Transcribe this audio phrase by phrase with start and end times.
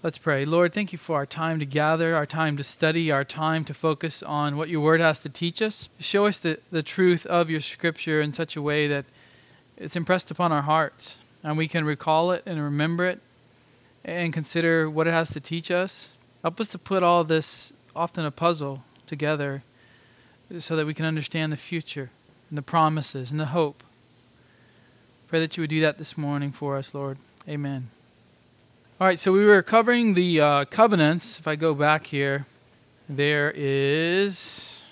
[0.00, 0.44] Let's pray.
[0.44, 3.74] Lord, thank you for our time to gather, our time to study, our time to
[3.74, 5.88] focus on what your word has to teach us.
[5.98, 9.06] Show us the, the truth of your scripture in such a way that
[9.76, 13.18] it's impressed upon our hearts and we can recall it and remember it
[14.04, 16.10] and consider what it has to teach us.
[16.42, 19.64] Help us to put all this, often a puzzle, together
[20.60, 22.10] so that we can understand the future
[22.50, 23.82] and the promises and the hope.
[25.26, 27.18] Pray that you would do that this morning for us, Lord.
[27.48, 27.90] Amen.
[29.00, 31.38] All right, so we were covering the uh, covenants.
[31.38, 32.46] If I go back here,
[33.08, 34.82] there is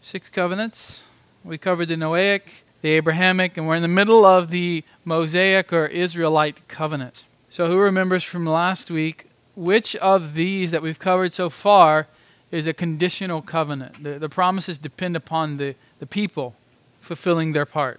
[0.00, 1.02] six covenants.
[1.42, 2.42] We covered the Noahic,
[2.80, 7.24] the Abrahamic, and we're in the middle of the Mosaic or Israelite covenant.
[7.50, 12.06] So, who remembers from last week which of these that we've covered so far
[12.52, 14.00] is a conditional covenant?
[14.00, 16.54] The, the promises depend upon the, the people
[17.00, 17.98] fulfilling their part.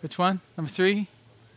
[0.00, 0.42] Which one?
[0.56, 1.08] Number three?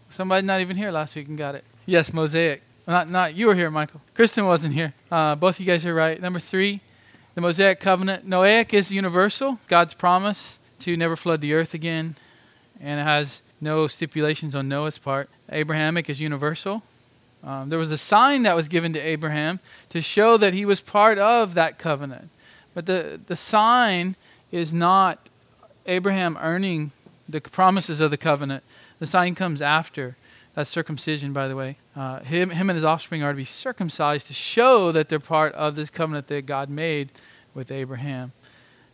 [0.10, 1.64] Somebody not even here last week and got it.
[1.88, 2.64] Yes, Mosaic.
[2.88, 4.02] Not, not you were here, Michael.
[4.16, 4.94] Kristen wasn't here.
[5.12, 6.20] Uh, both of you guys are right.
[6.20, 6.82] Number three,
[7.36, 8.28] the Mosaic covenant.
[8.28, 9.60] Noahic is universal.
[9.68, 12.16] God's promise to never flood the earth again,
[12.82, 15.30] and it has no stipulations on Noah's part.
[15.52, 16.82] Abrahamic is universal.
[17.44, 20.80] Um, there was a sign that was given to Abraham to show that he was
[20.80, 22.30] part of that covenant.
[22.74, 24.16] But the, the sign
[24.52, 25.30] is not
[25.86, 26.92] Abraham earning
[27.30, 28.64] the promises of the covenant.
[28.98, 30.18] The sign comes after.
[30.56, 31.78] That's circumcision, by the way.
[31.96, 35.54] Uh, him, him and his offspring are to be circumcised to show that they're part
[35.54, 37.12] of this covenant that God made
[37.54, 38.32] with Abraham.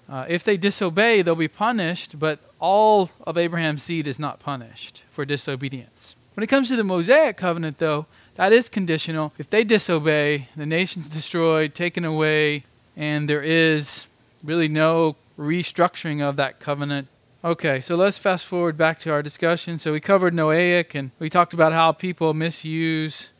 [0.09, 5.03] Uh, if they disobey, they'll be punished, but all of Abraham's seed is not punished
[5.11, 6.15] for disobedience.
[6.33, 9.31] When it comes to the Mosaic covenant, though, that is conditional.
[9.37, 12.65] If they disobey, the nation's destroyed, taken away,
[12.97, 14.07] and there is
[14.43, 17.07] really no restructuring of that covenant
[17.43, 19.79] Okay, so let's fast forward back to our discussion.
[19.79, 23.31] So we covered Noahic and we talked about how people misuse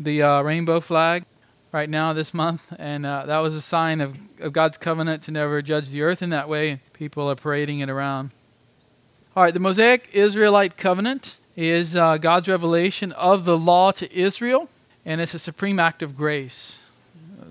[0.00, 1.26] the uh, rainbow flag
[1.70, 5.32] right now this month, and uh, that was a sign of, of God's covenant to
[5.32, 6.80] never judge the earth in that way.
[6.94, 8.30] People are parading it around.
[9.36, 14.70] All right, the Mosaic Israelite covenant is uh, God's revelation of the law to Israel,
[15.04, 16.81] and it's a supreme act of grace.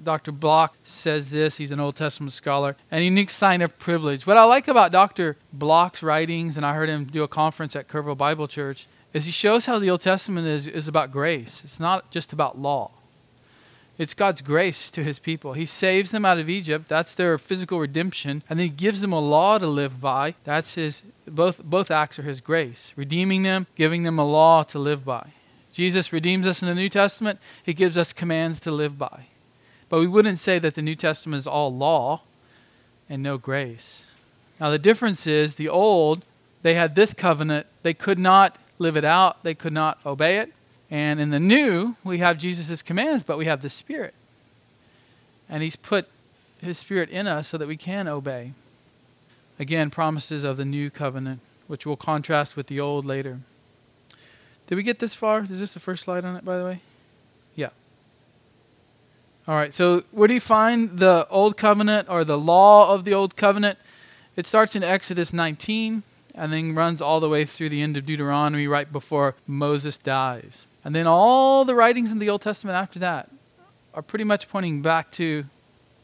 [0.04, 0.32] Dr.
[0.32, 1.58] Block says this.
[1.58, 2.76] He's an Old Testament scholar.
[2.92, 4.26] A unique sign of privilege.
[4.26, 5.38] What I like about Dr.
[5.54, 9.32] Block's writings, and I heard him do a conference at Kerrville Bible Church, is he
[9.32, 11.62] shows how the Old Testament is, is about grace.
[11.64, 12.92] It's not just about law.
[13.98, 15.54] It's God's grace to his people.
[15.54, 16.88] He saves them out of Egypt.
[16.88, 18.42] That's their physical redemption.
[18.50, 20.36] And then he gives them a law to live by.
[20.44, 22.94] That's his both both acts are his grace.
[22.96, 25.34] Redeeming them, giving them a law to live by.
[25.72, 27.40] Jesus redeems us in the New Testament.
[27.64, 29.28] He gives us commands to live by.
[29.92, 32.22] But we wouldn't say that the New Testament is all law
[33.10, 34.06] and no grace.
[34.58, 36.24] Now, the difference is the old,
[36.62, 40.54] they had this covenant, they could not live it out, they could not obey it.
[40.90, 44.14] And in the new, we have Jesus' commands, but we have the Spirit.
[45.50, 46.08] And He's put
[46.62, 48.54] His Spirit in us so that we can obey.
[49.60, 53.42] Again, promises of the new covenant, which we'll contrast with the old later.
[54.68, 55.42] Did we get this far?
[55.42, 56.80] Is this the first slide on it, by the way?
[59.48, 63.16] All right, so where do you find the Old Covenant or the law of the
[63.16, 63.80] Old Covenant?
[64.36, 66.04] It starts in Exodus 19
[66.36, 70.68] and then runs all the way through the end of Deuteronomy right before Moses dies.
[70.86, 73.32] And then all the writings in the Old Testament after that
[73.96, 75.46] are pretty much pointing back to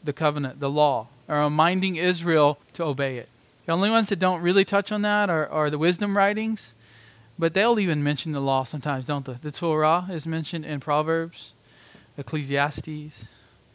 [0.02, 3.28] the covenant, the law, are reminding Israel to obey it.
[3.66, 6.72] The only ones that don't really touch on that are, are the wisdom writings,
[7.38, 9.36] but they'll even mention the law sometimes, don't they?
[9.40, 11.52] The Torah is mentioned in Proverbs.
[12.18, 13.26] Ecclesiastes.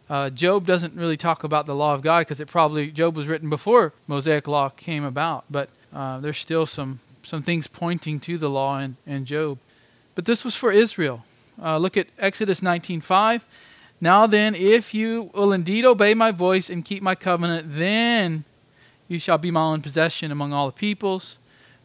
[0.09, 3.25] Uh, Job doesn't really talk about the law of God because it probably Job was
[3.25, 8.37] written before Mosaic law came about, but uh, there's still some some things pointing to
[8.37, 9.57] the law in, in Job.
[10.13, 11.23] But this was for Israel.
[11.61, 13.41] Uh, look at Exodus 19:5.
[14.01, 18.43] Now then, if you will indeed obey my voice and keep my covenant, then
[19.07, 21.37] you shall be my own possession among all the peoples.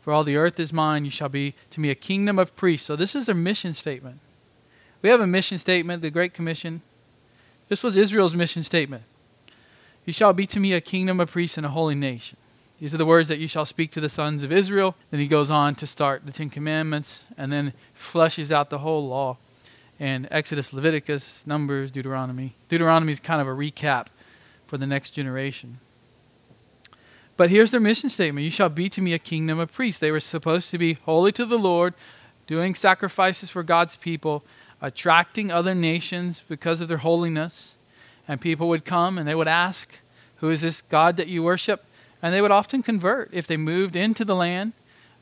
[0.02, 1.04] For all the earth is mine.
[1.04, 2.86] You shall be to me a kingdom of priests.
[2.86, 4.18] So this is their mission statement.
[5.00, 6.82] We have a mission statement, the Great Commission.
[7.68, 9.04] This was Israel's mission statement.
[10.04, 12.38] You shall be to me a kingdom of priests and a holy nation.
[12.80, 14.94] These are the words that you shall speak to the sons of Israel.
[15.10, 19.06] Then he goes on to start the Ten Commandments and then fleshes out the whole
[19.06, 19.36] law
[19.98, 22.54] in Exodus, Leviticus, Numbers, Deuteronomy.
[22.68, 24.06] Deuteronomy is kind of a recap
[24.66, 25.78] for the next generation.
[27.36, 30.00] But here's their mission statement You shall be to me a kingdom of priests.
[30.00, 31.94] They were supposed to be holy to the Lord,
[32.46, 34.44] doing sacrifices for God's people,
[34.80, 37.74] attracting other nations because of their holiness.
[38.26, 39.88] And people would come and they would ask,
[40.36, 41.84] Who is this God that you worship?
[42.22, 44.72] And they would often convert if they moved into the land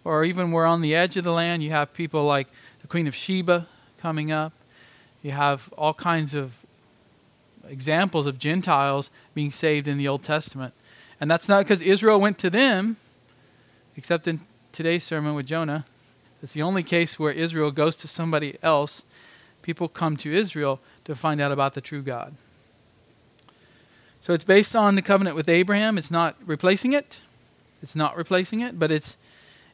[0.05, 1.63] or even were on the edge of the land.
[1.63, 2.49] You have people like
[2.81, 3.67] the Queen of Sheba
[3.99, 4.53] coming up.
[5.23, 6.53] You have all kinds of
[7.69, 10.73] examples of Gentiles being saved in the Old Testament.
[11.21, 12.97] And that's not because Israel went to them,
[13.97, 14.41] except in
[14.73, 15.85] today's sermon with Jonah.
[16.43, 19.03] It's the only case where Israel goes to somebody else.
[19.67, 22.37] People come to Israel to find out about the true God.
[24.21, 25.99] So it's based on the covenant with Abraham.
[25.99, 27.21] It's not replacing it.
[27.83, 29.17] It's not replacing it, but it's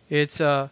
[0.08, 0.70] it's a,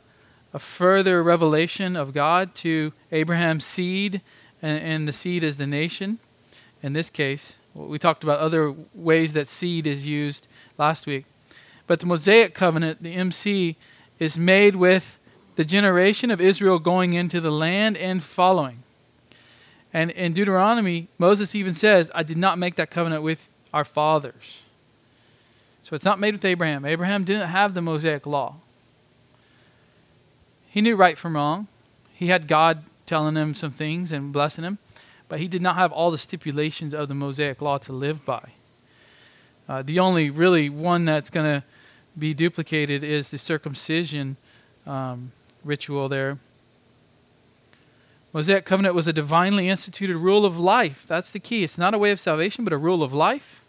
[0.55, 4.23] a further revelation of God to Abraham's seed,
[4.63, 6.19] and, and the seed is the nation.
[6.83, 10.47] In this case, we talked about other ways that seed is used
[10.79, 11.27] last week.
[11.87, 13.77] But the Mosaic covenant, the MC,
[14.19, 15.19] is made with
[15.57, 18.83] the generation of Israel going into the land and following.
[19.93, 24.63] And in Deuteronomy, Moses even says, I did not make that covenant with our fathers.
[25.83, 26.85] So it's not made with Abraham.
[26.85, 28.57] Abraham didn't have the Mosaic law.
[30.69, 31.67] He knew right from wrong.
[32.15, 34.79] He had God telling him some things and blessing him,
[35.29, 38.51] but he did not have all the stipulations of the Mosaic law to live by.
[39.69, 41.67] Uh, the only really one that's going to
[42.17, 44.37] be duplicated is the circumcision
[44.87, 45.33] um,
[45.65, 46.39] ritual there.
[48.33, 51.05] Mosaic covenant was a divinely instituted rule of life.
[51.07, 51.65] That's the key.
[51.65, 53.63] It's not a way of salvation, but a rule of life.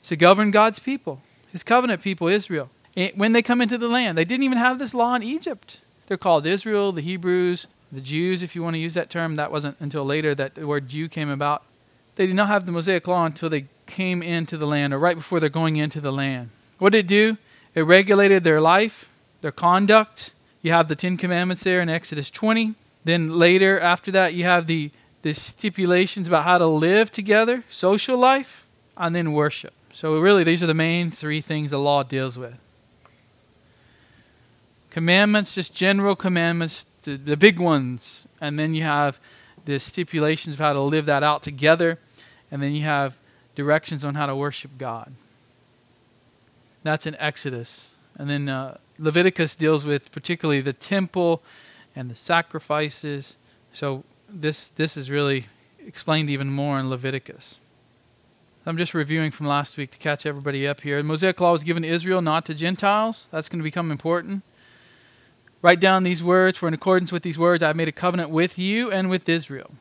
[0.00, 1.20] It's to govern God's people,
[1.50, 2.70] his covenant people, Israel.
[2.96, 5.80] Eh, when they come into the land, they didn't even have this law in Egypt.
[6.06, 9.36] They're called Israel, the Hebrews, the Jews, if you want to use that term.
[9.36, 11.64] That wasn't until later that the word Jew came about.
[12.16, 15.16] They did not have the Mosaic law until they came into the land, or right
[15.16, 16.50] before they're going into the land.
[16.78, 17.38] What did it do?
[17.74, 19.08] It regulated their life,
[19.40, 20.32] their conduct.
[20.60, 22.74] You have the Ten Commandments there in Exodus 20.
[23.04, 24.90] Then later, after that, you have the,
[25.22, 28.66] the stipulations about how to live together, social life,
[28.96, 29.72] and then worship.
[29.92, 32.54] So, really, these are the main three things the law deals with
[34.92, 38.26] commandments, just general commandments, the, the big ones.
[38.42, 39.18] And then you have
[39.64, 41.98] the stipulations of how to live that out together.
[42.50, 43.16] And then you have
[43.54, 45.14] directions on how to worship God.
[46.82, 47.94] That's in Exodus.
[48.18, 51.42] And then uh, Leviticus deals with particularly the temple
[51.94, 53.36] and the sacrifices.
[53.72, 55.46] So this this is really
[55.86, 57.56] explained even more in Leviticus.
[58.64, 60.98] I'm just reviewing from last week to catch everybody up here.
[60.98, 63.28] The Mosaic law was given to Israel, not to Gentiles.
[63.32, 64.44] That's going to become important.
[65.62, 68.30] Write down these words, for in accordance with these words I have made a covenant
[68.30, 69.72] with you and with Israel.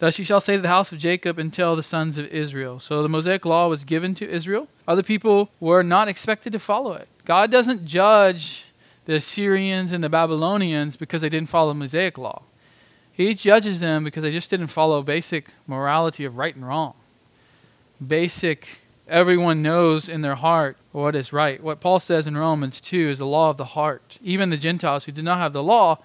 [0.00, 2.80] Thus you shall say to the house of Jacob and tell the sons of Israel.
[2.80, 4.68] So the Mosaic law was given to Israel.
[4.86, 7.08] Other people were not expected to follow it.
[7.24, 8.64] God doesn't judge
[9.04, 12.42] the Assyrians and the Babylonians because they didn't follow Mosaic law.
[13.12, 16.94] He judges them because they just didn't follow basic morality of right and wrong.
[18.04, 21.62] Basic, everyone knows in their heart what is right.
[21.62, 24.18] What Paul says in Romans 2 is the law of the heart.
[24.22, 25.98] Even the Gentiles who did not have the law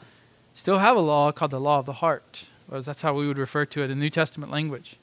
[0.54, 2.46] still have a law called the law of the heart.
[2.70, 4.98] That's how we would refer to it in New Testament language.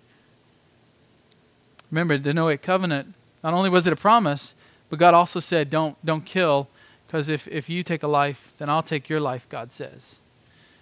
[1.91, 4.55] Remember, the Noahic covenant, not only was it a promise,
[4.91, 6.69] but God also said, don't, don't kill
[7.15, 10.17] because if, if you take a life, then I'll take your life, God says.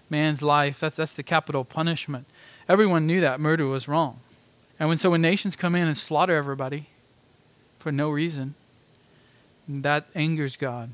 [0.09, 2.25] Man's life, that's, that's the capital punishment.
[2.71, 4.21] Everyone knew that murder was wrong.
[4.81, 6.87] And when so when nations come in and slaughter everybody
[7.79, 8.55] for no reason,
[9.69, 10.93] that angers God.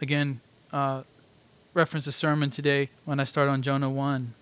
[0.00, 0.40] Again,
[0.72, 1.02] uh,
[1.74, 4.32] reference a sermon today when I start on Jonah 1.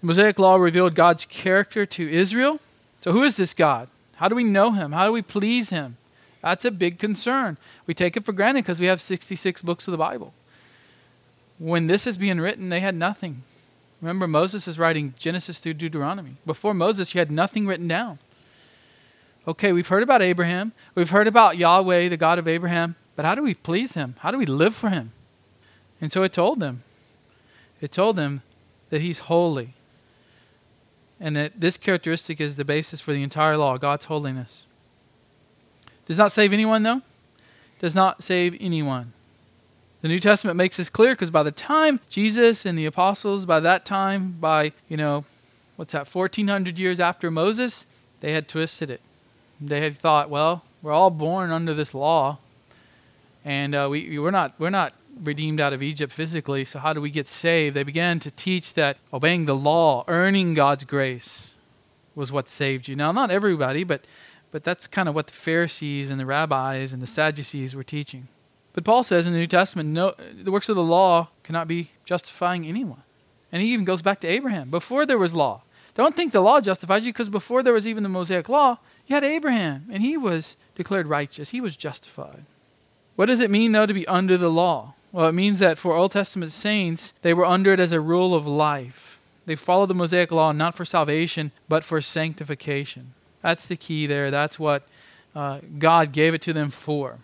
[0.00, 2.58] The Mosaic Law revealed God's character to Israel.
[3.02, 3.86] So, who is this God?
[4.16, 4.90] How do we know him?
[4.90, 5.96] How do we please him?
[6.42, 7.58] That's a big concern.
[7.86, 10.32] We take it for granted because we have 66 books of the Bible.
[11.58, 13.42] When this is being written, they had nothing.
[14.00, 16.36] Remember, Moses is writing Genesis through Deuteronomy.
[16.46, 18.18] Before Moses, you had nothing written down.
[19.46, 20.72] Okay, we've heard about Abraham.
[20.94, 22.96] We've heard about Yahweh, the God of Abraham.
[23.16, 24.16] But how do we please him?
[24.20, 25.12] How do we live for him?
[26.00, 26.82] And so it told them.
[27.80, 28.42] It told them
[28.88, 29.74] that he's holy.
[31.18, 34.64] And that this characteristic is the basis for the entire law, God's holiness.
[36.10, 37.02] Does not save anyone, though.
[37.78, 39.12] Does not save anyone.
[40.02, 43.60] The New Testament makes this clear because by the time Jesus and the apostles, by
[43.60, 45.24] that time, by, you know,
[45.76, 47.86] what's that, 1400 years after Moses,
[48.22, 49.00] they had twisted it.
[49.60, 52.38] They had thought, well, we're all born under this law,
[53.44, 57.00] and uh, we, we're, not, we're not redeemed out of Egypt physically, so how do
[57.00, 57.76] we get saved?
[57.76, 61.54] They began to teach that obeying the law, earning God's grace,
[62.16, 62.96] was what saved you.
[62.96, 64.04] Now, not everybody, but
[64.50, 68.28] but that's kind of what the Pharisees and the rabbis and the Sadducees were teaching.
[68.72, 71.90] But Paul says in the New Testament, no, the works of the law cannot be
[72.04, 73.02] justifying anyone.
[73.52, 74.70] And he even goes back to Abraham.
[74.70, 75.62] Before there was law.
[75.94, 79.14] Don't think the law justifies you because before there was even the Mosaic law, you
[79.14, 81.50] had Abraham and he was declared righteous.
[81.50, 82.44] He was justified.
[83.16, 84.94] What does it mean, though, to be under the law?
[85.12, 88.34] Well, it means that for Old Testament saints, they were under it as a rule
[88.34, 89.18] of life.
[89.46, 93.14] They followed the Mosaic law not for salvation, but for sanctification.
[93.42, 94.30] That's the key there.
[94.30, 94.86] That's what
[95.34, 97.18] uh, God gave it to them for.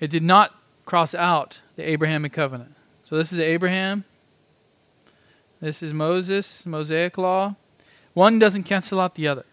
[0.00, 2.74] It did not cross out the Abrahamic covenant.
[3.04, 4.04] So this is Abraham.
[5.60, 7.54] This is Moses, Mosaic law.
[8.14, 9.44] One doesn't cancel out the other.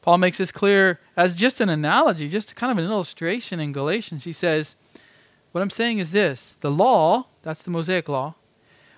[0.00, 4.24] Paul makes this clear as just an analogy, just kind of an illustration in Galatians.
[4.24, 4.76] He says,
[5.52, 8.36] What I'm saying is this the law, that's the Mosaic law,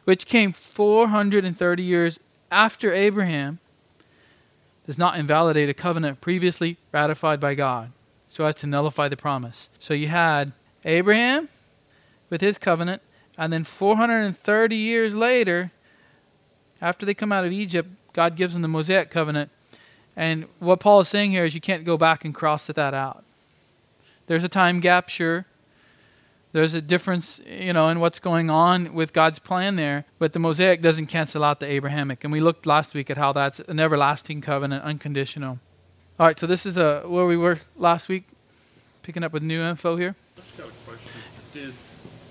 [0.05, 2.21] which came 430 years
[2.53, 3.59] after Abraham,
[4.89, 7.93] does not invalidate a covenant previously ratified by God
[8.27, 9.69] so as to nullify the promise.
[9.79, 10.53] So you had
[10.83, 11.51] Abraham
[12.31, 13.03] with his covenant,
[13.37, 15.73] and then 430 years later,
[16.81, 19.51] after they come out of Egypt, God gives them the Mosaic covenant.
[20.17, 23.25] And what Paul is saying here is you can't go back and cross that out.
[24.27, 25.45] There's a time gap, sure.
[26.53, 30.39] There's a difference, you know, in what's going on with God's plan there, but the
[30.39, 32.25] Mosaic doesn't cancel out the Abrahamic.
[32.25, 35.59] And we looked last week at how that's an everlasting covenant, unconditional.
[36.19, 38.25] All right, so this is a, uh, where we were last week,
[39.03, 40.17] picking up with new info here.
[40.37, 41.13] I just got a question.
[41.53, 41.75] Did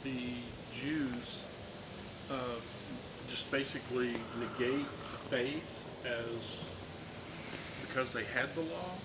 [0.04, 0.34] the
[0.74, 1.40] Jews
[2.32, 2.36] uh,
[3.30, 4.88] just basically negate
[5.30, 6.64] faith as
[7.88, 8.96] because they had the law?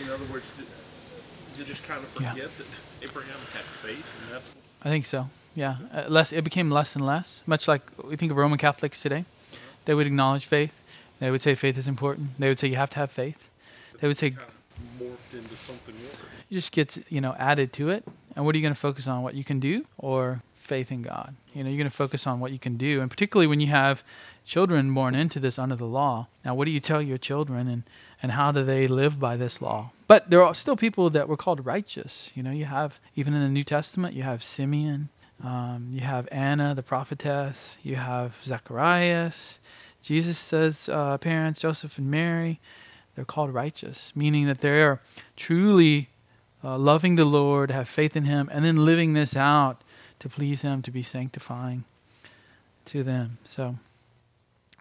[0.00, 2.42] In other words, did you just kind of forget yeah.
[2.44, 2.66] that
[3.02, 4.50] Abraham had faith, and that's.
[4.82, 5.28] I think so.
[5.54, 6.32] Yeah, uh, less.
[6.32, 7.42] It became less and less.
[7.46, 9.58] Much like we think of Roman Catholics today, uh-huh.
[9.84, 10.80] they would acknowledge faith.
[11.18, 12.38] They would say faith is important.
[12.38, 13.48] They would say you have to have faith.
[14.00, 16.12] They would say kind of morphed into something more.
[16.50, 18.04] It just gets you know added to it.
[18.34, 19.22] And what are you going to focus on?
[19.22, 21.34] What you can do or faith in God?
[21.54, 23.68] You know, you're going to focus on what you can do, and particularly when you
[23.68, 24.02] have
[24.44, 26.28] children born into this under the law.
[26.44, 27.82] Now, what do you tell your children, and
[28.22, 29.90] and how do they live by this law?
[30.08, 32.30] But there are still people that were called righteous.
[32.34, 35.08] You know, you have even in the New Testament, you have Simeon,
[35.42, 39.58] um, you have Anna the prophetess, you have Zacharias.
[40.02, 42.60] Jesus says uh, parents, Joseph and Mary,
[43.14, 45.00] they're called righteous, meaning that they're
[45.36, 46.10] truly
[46.62, 49.82] uh, loving the Lord, have faith in Him, and then living this out
[50.20, 51.84] to please Him, to be sanctifying
[52.86, 53.38] to them.
[53.44, 53.76] So,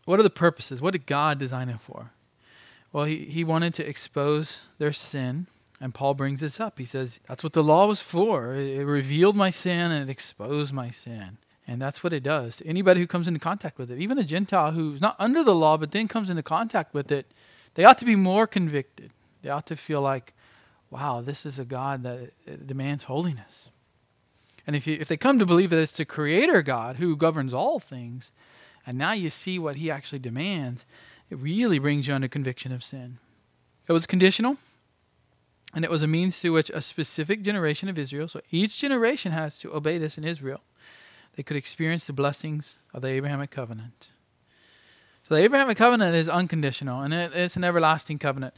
[0.06, 0.82] what are the purposes?
[0.82, 2.12] What did God design it for?
[2.94, 5.48] Well, He, he wanted to expose their sin,
[5.82, 6.80] and Paul brings this up.
[6.80, 8.54] He says, That's what the law was for.
[8.54, 11.38] It, it revealed my sin and it exposed my sin.
[11.68, 12.62] And that's what it does.
[12.64, 15.78] Anybody who comes into contact with it, even a Gentile who's not under the law
[15.78, 17.26] but then comes into contact with it,
[17.74, 19.12] they ought to be more convicted.
[19.42, 20.34] They ought to feel like,
[20.90, 23.70] wow, this is a God that demands holiness.
[24.68, 27.54] And if, you, if they come to believe that it's the Creator God who governs
[27.54, 28.32] all things,
[28.86, 30.86] and now you see what He actually demands,
[31.30, 33.20] it really brings you under conviction of sin.
[33.88, 34.58] It was conditional,
[35.74, 39.32] and it was a means through which a specific generation of Israel, so each generation
[39.32, 40.62] has to obey this in Israel,
[41.36, 44.12] they could experience the blessings of the Abrahamic covenant.
[45.28, 48.54] So the Abrahamic covenant is unconditional and it, it's an everlasting covenant.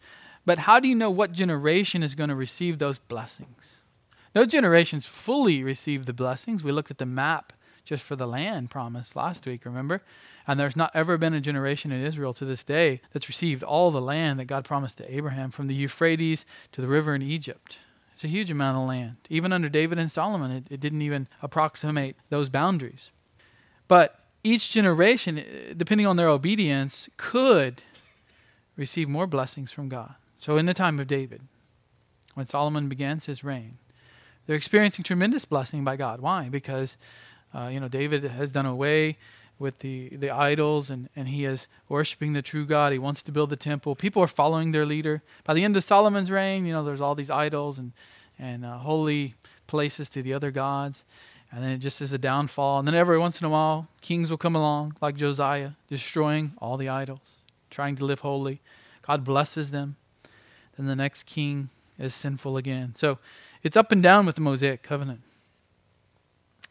[0.45, 3.77] But how do you know what generation is going to receive those blessings?
[4.37, 6.63] No generations fully receive the blessings.
[6.63, 7.53] We looked at the map
[7.83, 10.03] just for the land promised last week, remember?
[10.45, 13.89] And there's not ever been a generation in Israel to this day that's received all
[13.89, 17.79] the land that God promised to Abraham from the Euphrates to the river in Egypt.
[18.13, 19.15] It's a huge amount of land.
[19.27, 23.09] Even under David and Solomon, it, it didn't even approximate those boundaries.
[23.87, 27.81] But each generation, eh, depending on their obedience, could
[28.75, 30.13] receive more blessings from God.
[30.37, 31.41] So, in the time of David,
[32.35, 33.79] when Solomon begins his reign,
[34.47, 36.21] they're experiencing tremendous blessing by God.
[36.21, 36.49] Why?
[36.49, 36.97] Because,
[37.53, 39.17] uh, you know, David has done away
[39.59, 42.93] with the, the idols and, and he is worshiping the true God.
[42.93, 43.95] He wants to build the temple.
[43.95, 45.21] People are following their leader.
[45.43, 47.91] By the end of Solomon's reign, you know, there's all these idols and,
[48.39, 49.35] and uh, holy
[49.65, 51.03] places to the other gods.
[51.51, 52.79] And then it just is a downfall.
[52.79, 56.77] And then every once in a while, kings will come along, like Josiah, destroying all
[56.77, 57.21] the idols,
[57.69, 58.61] trying to live holy.
[59.01, 59.95] God blesses them.
[60.77, 62.93] Then the next king is sinful again.
[62.95, 63.17] So
[63.63, 65.21] it's up and down with the Mosaic covenant.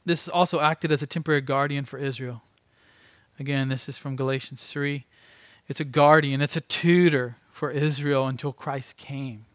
[0.05, 2.43] This also acted as a temporary guardian for Israel.
[3.39, 5.05] Again, this is from Galatians 3.
[5.69, 9.47] It's a guardian, it's a tutor for Israel until Christ came.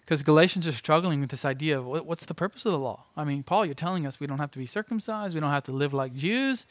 [0.00, 3.04] Because Galatians are struggling with this idea of what's the purpose of the law?
[3.16, 5.64] I mean, Paul, you're telling us we don't have to be circumcised, we don't have
[5.64, 6.66] to live like Jews.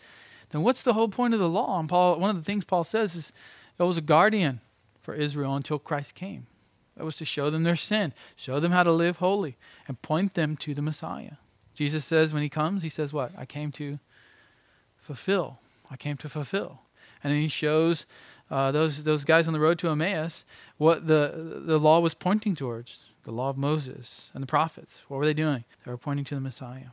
[0.50, 1.80] Then what's the whole point of the law?
[1.80, 3.34] And Paul, one of the things Paul says is
[3.77, 4.62] it was a guardian
[5.01, 6.48] for Israel until Christ came.
[6.97, 10.33] It was to show them their sin, show them how to live holy, and point
[10.33, 11.33] them to the Messiah.
[11.73, 13.31] Jesus says when he comes, he says, What?
[13.37, 13.99] I came to
[15.01, 15.59] fulfill
[15.89, 16.81] I came to fulfill.
[17.23, 18.05] And then he shows
[18.51, 20.45] uh, those those guys on the road to Emmaus
[20.77, 25.01] what the the law was pointing towards the law of Moses and the prophets.
[25.07, 25.63] What were they doing?
[25.83, 26.89] They were pointing to the Messiah.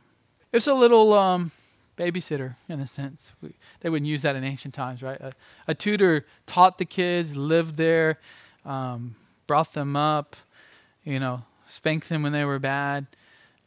[0.51, 1.51] It's a little um,
[1.97, 3.31] babysitter in a sense.
[3.41, 5.19] We, they wouldn't use that in ancient times, right?
[5.21, 5.33] A,
[5.67, 8.19] a tutor taught the kids, lived there,
[8.65, 9.15] um,
[9.47, 10.35] brought them up,
[11.03, 13.07] you know, spanked them when they were bad.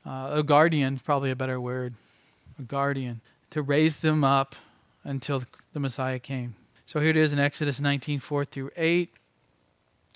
[0.05, 1.95] Uh, a guardian, probably a better word,
[2.59, 4.55] a guardian, to raise them up
[5.05, 5.43] until
[5.73, 6.55] the Messiah came.
[6.87, 9.11] So here it is in Exodus 19, 4 through 8.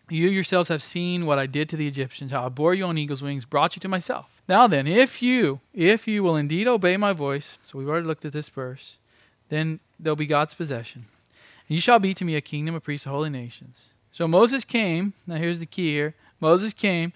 [0.08, 2.98] You yourselves have seen what I did to the Egyptians, how I bore you on
[2.98, 4.42] eagle's wings, brought you to myself.
[4.48, 8.24] Now then, if you, if you will indeed obey my voice, so we've already looked
[8.24, 8.96] at this verse,
[9.48, 11.06] then there'll be God's possession.
[11.68, 13.86] And you shall be to me a kingdom of priests, of holy nations.
[14.12, 16.14] So Moses came, now here's the key here.
[16.40, 17.12] Moses came,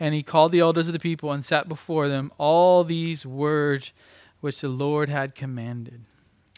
[0.00, 3.92] and he called the elders of the people and sat before them all these words
[4.40, 6.02] which the Lord had commanded.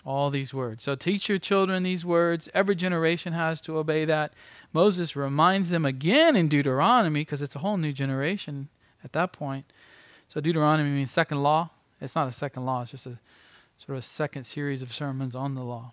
[0.05, 0.83] All these words.
[0.83, 2.49] So teach your children these words.
[2.55, 4.33] Every generation has to obey that.
[4.73, 8.69] Moses reminds them again in Deuteronomy, because it's a whole new generation
[9.05, 9.67] at that point.
[10.29, 11.71] So Deuteronomy means second law.
[12.01, 13.19] It's not a second law, it's just a
[13.79, 15.93] sort of a second series of sermons on the law.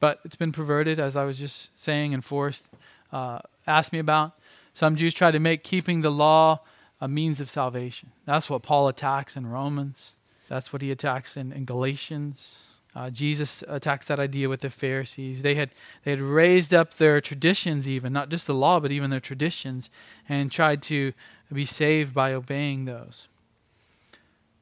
[0.00, 2.64] But it's been perverted, as I was just saying, and Forrest
[3.12, 4.32] uh, asked me about.
[4.74, 6.60] Some Jews try to make keeping the law
[7.00, 8.10] a means of salvation.
[8.24, 10.14] That's what Paul attacks in Romans.
[10.48, 12.64] That's what he attacks in, in Galatians.
[12.94, 15.42] Uh, Jesus attacks that idea with the Pharisees.
[15.42, 15.70] They had
[16.02, 19.90] they had raised up their traditions, even not just the law, but even their traditions,
[20.28, 21.12] and tried to
[21.52, 23.28] be saved by obeying those.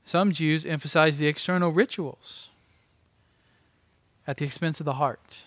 [0.04, 2.47] Some Jews emphasize the external rituals
[4.28, 5.42] at the expense of the heart.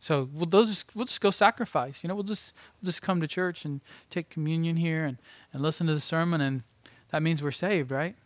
[0.00, 2.00] So we'll, just, we'll just go sacrifice.
[2.02, 3.80] You know, we'll just we'll just come to church and
[4.10, 5.18] take communion here and,
[5.52, 6.62] and listen to the sermon, and
[7.10, 8.16] that means we're saved, right?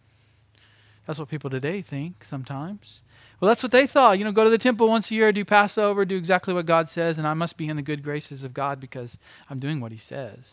[1.06, 3.00] That's what people today think sometimes.
[3.40, 4.18] Well, that's what they thought.
[4.18, 6.88] You know, go to the temple once a year, do Passover, do exactly what God
[6.88, 9.18] says, and I must be in the good graces of God because
[9.49, 10.52] I'm doing what He says.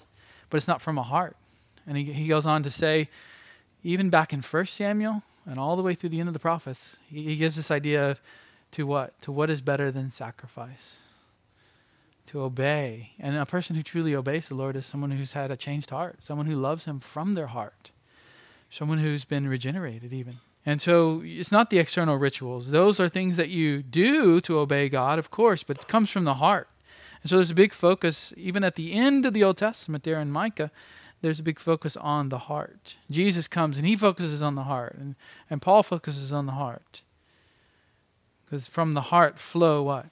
[0.50, 1.36] But it's not from a heart.
[1.86, 3.10] And he, he goes on to say,
[3.84, 6.98] even back in 1 Samuel and all the way through the end of the prophets,
[7.08, 8.22] he, he gives this idea of
[8.72, 9.20] to what?
[9.24, 10.98] To what is better than sacrifice?
[12.28, 13.12] To obey.
[13.20, 16.20] And a person who truly obeys the Lord is someone who's had a changed heart,
[16.22, 17.92] someone who loves Him from their heart,
[18.70, 20.38] someone who's been regenerated, even.
[20.66, 22.72] And so it's not the external rituals.
[22.72, 26.26] Those are things that you do to obey God, of course, but it comes from
[26.26, 26.68] the heart.
[27.24, 30.20] And so there's a big focus, even at the end of the Old Testament there
[30.20, 30.72] in Micah,
[31.22, 32.98] there's a big focus on the heart.
[33.10, 35.16] Jesus comes and he focuses on the heart, and,
[35.50, 37.02] and Paul focuses on the heart.
[38.48, 40.08] Because from the heart flow what?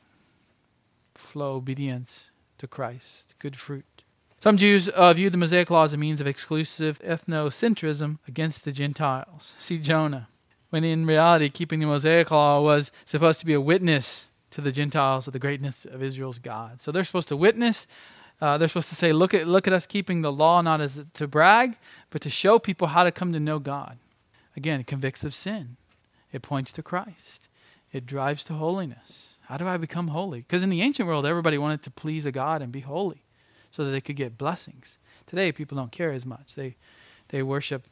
[1.15, 3.85] Flow obedience to Christ, good fruit.
[4.39, 8.71] Some Jews uh, view the Mosaic Law as a means of exclusive ethnocentrism against the
[8.71, 9.55] Gentiles.
[9.57, 10.27] See Jonah
[10.75, 14.73] when in reality, keeping the Mosaic Law was supposed to be a witness to the
[14.73, 16.81] Gentiles of the greatness of Israel's God.
[16.81, 17.87] So they're supposed to witness.
[18.41, 21.01] Uh, they're supposed to say, look at, look at us keeping the law, not as
[21.13, 21.77] to brag,
[22.09, 23.97] but to show people how to come to know God.
[24.57, 25.77] Again, it convicts of sin,
[26.33, 27.44] it points to Christ,
[27.95, 29.35] it drives to holiness.
[29.47, 30.39] How do I become holy?
[30.39, 33.23] Because in the ancient world, everybody wanted to please a God and be holy
[33.71, 34.97] so that they could get blessings.
[35.27, 36.55] Today, people don't care as much.
[36.55, 36.75] They,
[37.29, 37.87] they worship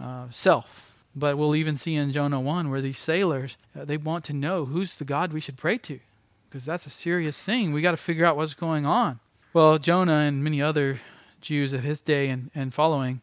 [0.00, 4.24] uh, self but we'll even see in Jonah 1 where these sailors, uh, they want
[4.24, 6.00] to know who's the God we should pray to.
[6.48, 7.72] Because that's a serious thing.
[7.72, 9.20] We got to figure out what's going on.
[9.52, 11.00] Well, Jonah and many other
[11.40, 13.20] Jews of his day and, and following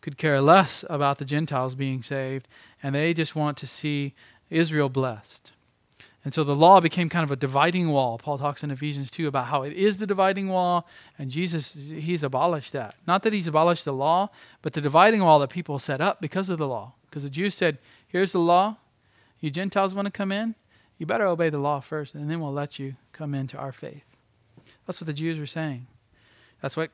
[0.00, 2.46] could care less about the Gentiles being saved,
[2.82, 4.12] and they just want to see
[4.50, 5.52] Israel blessed.
[6.24, 8.16] And so the law became kind of a dividing wall.
[8.16, 12.22] Paul talks in Ephesians 2 about how it is the dividing wall, and Jesus, he's
[12.22, 12.94] abolished that.
[13.06, 14.30] Not that he's abolished the law,
[14.62, 16.94] but the dividing wall that people set up because of the law.
[17.04, 18.76] Because the Jews said, Here's the law.
[19.40, 20.54] You Gentiles want to come in?
[20.98, 24.04] You better obey the law first, and then we'll let you come into our faith.
[24.86, 25.86] That's what the Jews were saying.
[26.62, 26.90] That's what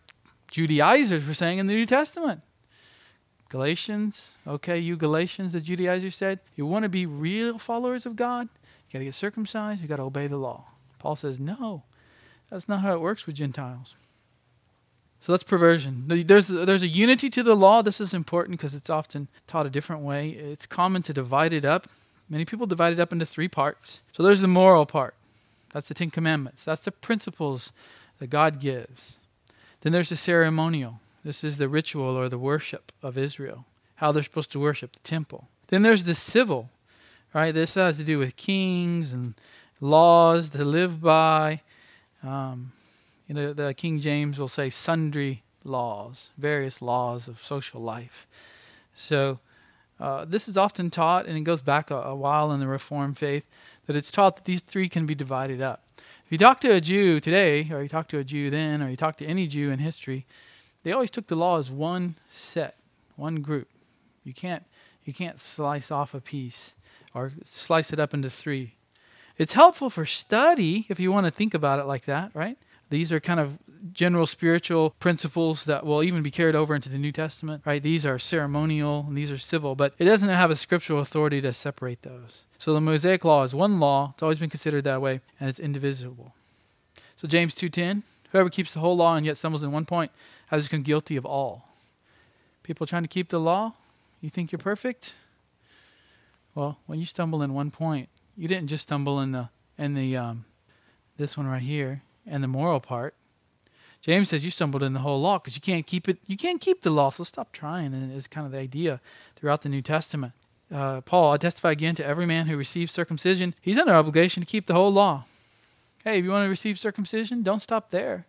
[0.51, 2.41] Judaizers were saying in the New Testament.
[3.51, 8.49] Galatians, okay, you Galatians, the Judaizers said, you want to be real followers of God?
[8.91, 10.65] You got to get circumcised, you got to obey the law.
[10.99, 11.85] Paul says, no,
[12.51, 13.95] that's not how it works with Gentiles.
[15.21, 16.05] So that's perversion.
[16.27, 17.83] There's, there's a unity to the law.
[17.83, 20.31] This is important because it's often taught a different way.
[20.31, 21.89] It's common to divide it up.
[22.29, 24.01] Many people divide it up into three parts.
[24.13, 25.15] So there's the moral part.
[25.73, 26.65] That's the Ten Commandments.
[26.65, 27.73] That's the principles
[28.19, 29.19] that God gives.
[29.83, 31.01] Then there's the ceremonial.
[31.23, 35.01] This is the ritual or the worship of Israel, how they're supposed to worship the
[35.01, 35.49] temple.
[35.69, 36.71] Then there's the civil,
[37.35, 37.53] right?
[37.53, 39.35] This has to do with kings and
[39.81, 41.61] laws to live by.
[42.23, 42.73] Um,
[43.29, 48.27] you know, the King James will say sundry laws, various laws of social life.
[48.97, 49.39] So
[50.01, 53.19] uh, this is often taught, and it goes back a, a while in the Reformed
[53.19, 53.45] faith,
[53.87, 55.85] that it's taught that these three can be divided up.
[55.99, 58.89] If you talk to a Jew today, or you talk to a Jew then, or
[58.89, 60.27] you talk to any Jew in history,
[60.83, 62.77] they always took the law as one set,
[63.17, 63.69] one group.
[64.25, 64.65] You can't
[65.05, 66.75] you can't slice off a piece
[67.15, 68.75] or slice it up into three.
[69.39, 72.59] It's helpful for study if you want to think about it like that, right?
[72.91, 73.59] These are kind of
[73.93, 77.83] general spiritual principles that will even be carried over into the New Testament, right?
[77.83, 81.53] These are ceremonial and these are civil, but it doesn't have a scriptural authority to
[81.53, 82.43] separate those.
[82.59, 85.61] So the Mosaic law is one law, it's always been considered that way, and it's
[85.61, 86.35] indivisible.
[87.17, 90.11] So James 2:10, whoever keeps the whole law and yet stumbles in one point
[90.49, 91.69] has become guilty of all.
[92.63, 93.73] People trying to keep the law,
[94.21, 95.15] you think you're perfect?
[96.55, 100.17] Well, when you stumble in one point, you didn't just stumble in the in the
[100.17, 100.45] um,
[101.17, 103.15] this one right here and the moral part.
[104.03, 106.19] James says you stumbled in the whole law because you can't keep it.
[106.27, 107.93] You can't keep the law, so stop trying.
[107.93, 109.01] And it's kind of the idea
[109.37, 110.33] throughout the New Testament.
[110.73, 114.47] Uh, Paul, I testify again to every man who receives circumcision, he's under obligation to
[114.47, 115.25] keep the whole law.
[116.05, 118.27] Hey, if you want to receive circumcision, don't stop there.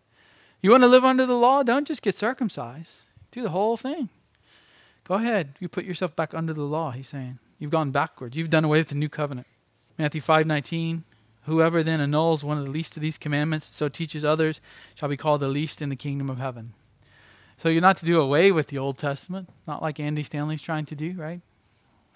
[0.62, 2.92] You want to live under the law, don't just get circumcised.
[3.32, 4.10] Do the whole thing.
[5.04, 5.56] Go ahead.
[5.60, 7.40] You put yourself back under the law, he's saying.
[7.62, 8.36] You've gone backwards.
[8.36, 9.46] You've done away with the new covenant.
[9.98, 11.04] Matthew 5:19
[11.46, 14.62] Whoever then annuls one of the least of these commandments, so teaches others,
[14.94, 16.74] shall be called the least in the kingdom of heaven.
[17.58, 20.86] So you're not to do away with the Old Testament, not like Andy Stanley's trying
[20.86, 21.42] to do, right?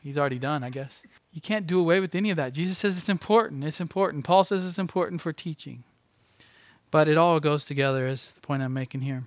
[0.01, 1.01] He's already done, I guess.
[1.33, 2.53] You can't do away with any of that.
[2.53, 3.63] Jesus says it's important.
[3.63, 4.25] It's important.
[4.25, 5.83] Paul says it's important for teaching.
[6.91, 9.23] But it all goes together, is the point I'm making here.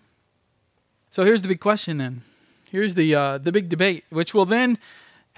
[1.10, 2.22] So here's the big question then.
[2.70, 4.78] Here's the, uh, the big debate, which will then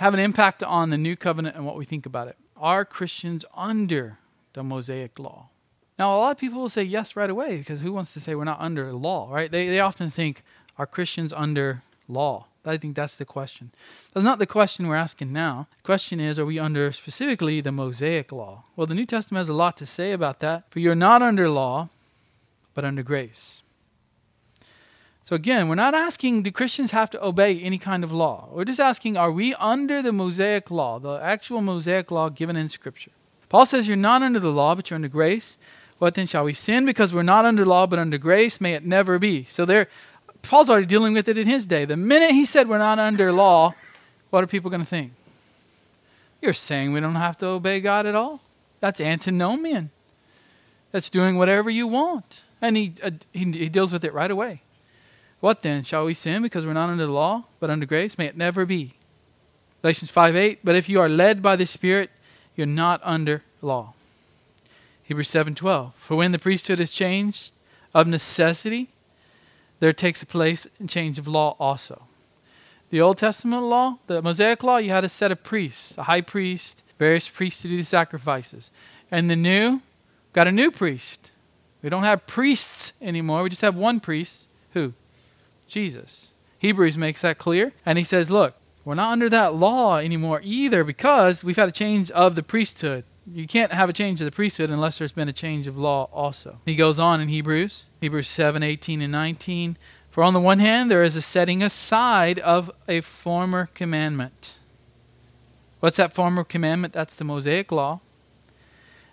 [0.00, 2.36] have an impact on the new covenant and what we think about it.
[2.56, 4.18] Are Christians under
[4.54, 5.48] the Mosaic law.
[5.98, 8.34] Now, a lot of people will say yes right away because who wants to say
[8.34, 9.50] we're not under law, right?
[9.50, 10.42] They, they often think,
[10.78, 12.46] are Christians under law?
[12.64, 13.72] I think that's the question.
[14.14, 15.68] That's not the question we're asking now.
[15.82, 18.64] The question is, are we under specifically the Mosaic law?
[18.76, 21.48] Well, the New Testament has a lot to say about that, but you're not under
[21.48, 21.90] law,
[22.72, 23.62] but under grace.
[25.30, 28.48] So again, we're not asking do Christians have to obey any kind of law.
[28.50, 32.68] We're just asking are we under the Mosaic law, the actual Mosaic law given in
[32.68, 33.12] Scripture?
[33.48, 35.56] Paul says, You're not under the law, but you're under grace.
[35.98, 38.60] What then shall we sin because we're not under law but under grace?
[38.60, 39.46] May it never be.
[39.48, 39.86] So there,
[40.42, 41.84] Paul's already dealing with it in his day.
[41.84, 43.76] The minute he said we're not under law,
[44.30, 45.12] what are people going to think?
[46.42, 48.40] You're saying we don't have to obey God at all?
[48.80, 49.90] That's antinomian.
[50.90, 52.40] That's doing whatever you want.
[52.60, 54.62] And he, uh, he, he deals with it right away.
[55.40, 55.82] What then?
[55.82, 58.16] Shall we sin because we're not under the law, but under grace?
[58.18, 58.94] May it never be.
[59.82, 60.60] Galatians 5 8.
[60.62, 62.10] But if you are led by the Spirit,
[62.54, 63.94] you're not under law.
[65.02, 65.92] Hebrews 7:12.
[65.94, 67.52] For when the priesthood is changed
[67.92, 68.90] of necessity,
[69.80, 72.06] there takes place a change of law also.
[72.90, 76.20] The Old Testament law, the Mosaic law, you had a set of priests, a high
[76.20, 78.70] priest, various priests to do the sacrifices.
[79.10, 79.80] And the new,
[80.32, 81.30] got a new priest.
[81.82, 83.42] We don't have priests anymore.
[83.42, 84.46] We just have one priest.
[84.74, 84.92] Who?
[85.70, 86.32] Jesus.
[86.58, 87.72] Hebrews makes that clear.
[87.86, 88.54] And he says, look,
[88.84, 93.04] we're not under that law anymore either because we've had a change of the priesthood.
[93.32, 96.08] You can't have a change of the priesthood unless there's been a change of law
[96.12, 96.58] also.
[96.64, 99.76] He goes on in Hebrews, Hebrews 7 18 and 19.
[100.10, 104.56] For on the one hand, there is a setting aside of a former commandment.
[105.78, 106.92] What's that former commandment?
[106.92, 108.00] That's the Mosaic law.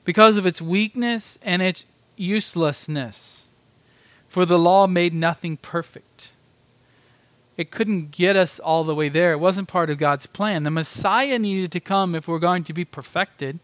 [0.04, 3.46] Because of its weakness and its uselessness.
[4.28, 6.32] For the law made nothing perfect
[7.58, 9.32] it couldn't get us all the way there.
[9.32, 10.64] It wasn't part of God's plan.
[10.64, 13.60] The Messiah needed to come if we're going to be perfected.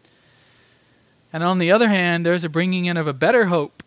[1.32, 3.84] And on the other hand, there's a bringing in of a better hope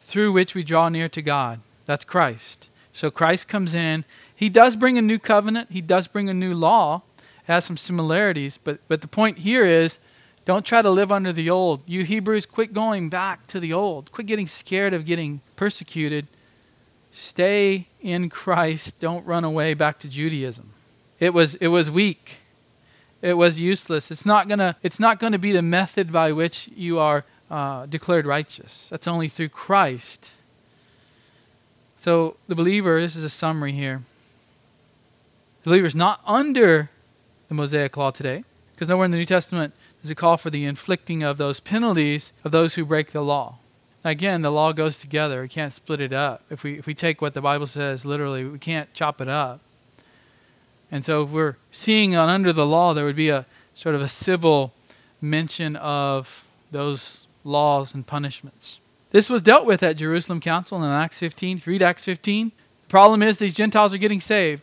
[0.00, 1.60] through which we draw near to God.
[1.84, 2.68] That's Christ.
[2.92, 4.04] So Christ comes in.
[4.34, 7.02] He does bring a new covenant, He does bring a new law.
[7.18, 9.98] It has some similarities, but, but the point here is
[10.44, 11.82] don't try to live under the old.
[11.86, 14.12] You Hebrews, quit going back to the old.
[14.12, 16.26] Quit getting scared of getting persecuted
[17.16, 18.98] Stay in Christ.
[18.98, 20.74] Don't run away back to Judaism.
[21.18, 22.40] It was, it was weak.
[23.22, 24.10] It was useless.
[24.10, 24.76] It's not gonna.
[24.82, 28.88] It's not going to be the method by which you are uh, declared righteous.
[28.90, 30.32] That's only through Christ.
[31.96, 33.00] So the believer.
[33.00, 34.02] This is a summary here.
[35.62, 36.90] The believer is not under
[37.48, 40.66] the Mosaic law today, because nowhere in the New Testament does it call for the
[40.66, 43.56] inflicting of those penalties of those who break the law.
[44.06, 45.42] Again, the law goes together.
[45.42, 46.44] We can't split it up.
[46.48, 49.58] If we if we take what the Bible says literally, we can't chop it up.
[50.92, 54.00] And so if we're seeing on under the law, there would be a sort of
[54.00, 54.72] a civil
[55.20, 58.78] mention of those laws and punishments.
[59.10, 61.56] This was dealt with at Jerusalem Council in Acts 15.
[61.56, 64.62] If you read Acts 15, the problem is these Gentiles are getting saved.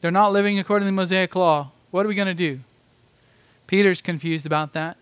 [0.00, 1.72] They're not living according to the Mosaic law.
[1.90, 2.60] What are we going to do?
[3.66, 4.96] Peter's confused about that.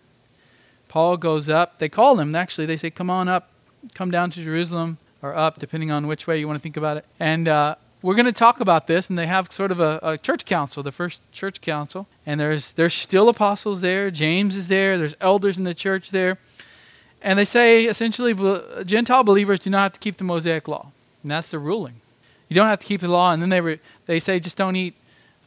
[0.89, 1.79] Paul goes up.
[1.79, 2.65] They call him, actually.
[2.65, 3.49] They say, Come on up
[3.93, 6.97] come down to Jerusalem or up, depending on which way you want to think about
[6.97, 7.05] it.
[7.19, 10.17] And uh, we're going to talk about this, and they have sort of a, a,
[10.17, 14.09] church council, the first church council, and there's there's still apostles there.
[14.09, 14.97] James is there.
[14.97, 16.37] There's elders in the church there,
[17.21, 18.33] and they say essentially
[18.85, 20.91] Gentile believers do not have to keep the Mosaic law,
[21.23, 22.01] and that's the ruling.
[22.47, 24.75] You don't have to keep the law, and then they re, they say just don't
[24.75, 24.95] eat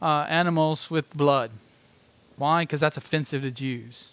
[0.01, 1.51] uh, animals with blood.
[2.37, 2.63] Why?
[2.63, 4.09] Because that's offensive to Jews.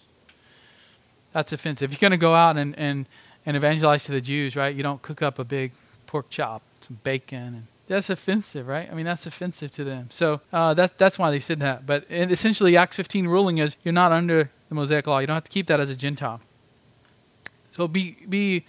[1.33, 1.91] That's offensive.
[1.91, 3.05] If you're going to go out and, and,
[3.45, 4.75] and evangelize to the Jews, right?
[4.75, 5.71] You don't cook up a big
[6.07, 8.89] pork chop, some bacon, and that's offensive, right?
[8.89, 10.07] I mean, that's offensive to them.
[10.11, 11.85] So uh, that, that's why they said that.
[11.85, 15.19] But essentially, Acts 15 ruling is you're not under the Mosaic law.
[15.19, 16.39] You don't have to keep that as a Gentile.
[17.71, 18.65] So be, be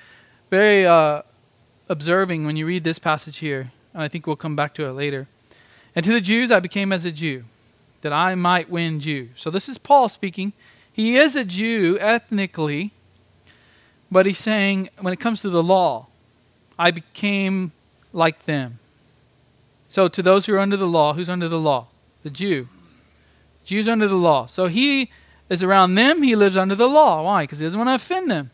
[0.51, 1.23] very uh,
[1.89, 3.73] observing when you read this passage here.
[3.95, 5.29] And I think we'll come back to it later.
[5.95, 7.45] And to the Jews, I became as a Jew,
[8.01, 9.31] that I might win Jews.
[9.37, 10.53] So this is Paul speaking.
[10.93, 12.93] He is a Jew ethnically,
[14.13, 16.07] but he's saying, when it comes to the law,
[16.79, 17.73] I became
[18.13, 18.79] like them.
[19.89, 21.87] So to those who are under the law, who's under the law?
[22.23, 22.69] The Jew.
[23.65, 24.45] Jews under the law.
[24.47, 25.11] So he
[25.49, 27.23] is around them, he lives under the law.
[27.23, 27.45] Why?
[27.45, 28.51] Because he doesn't want to offend them.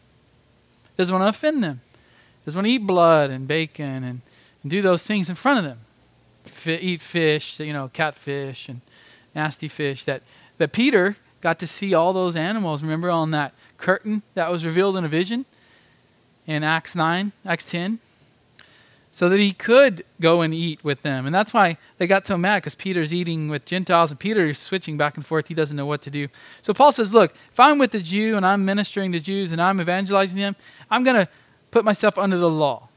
[0.85, 1.81] He doesn't want to offend them.
[1.93, 4.21] He doesn't want to eat blood and bacon and,
[4.63, 5.81] and do those things in front of them.
[6.47, 8.81] F- eat fish, you know, catfish and
[9.35, 10.05] nasty fish.
[10.05, 10.23] That,
[10.59, 14.97] that Peter got to see all those animals, remember, on that curtain that was revealed
[14.97, 15.47] in a vision
[16.47, 18.01] in Acts 9, Acts 10?
[19.19, 21.27] so that he could go and eat with them.
[21.27, 24.61] And that's why they got so mad because Peter's eating with Gentiles and Peter is
[24.61, 25.49] switching back and forth.
[25.49, 26.29] He doesn't know what to do.
[26.63, 29.61] So Paul says, Look, if I'm with the Jew and I'm ministering to Jews and
[29.61, 30.55] I'm evangelizing them,
[30.89, 31.29] I'm going to
[31.73, 32.91] put myself under the law.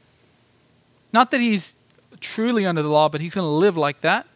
[1.12, 1.74] Not that he's
[2.20, 4.28] truly under the law, but he's going to live like that.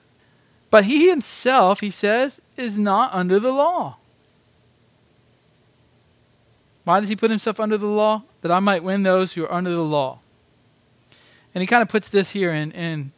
[0.70, 3.98] But he himself, he says, is not under the law.
[6.86, 8.22] Why does he put himself under the law?
[8.42, 10.20] That I might win those who are under the law.
[11.52, 13.10] And he kind of puts this here in, in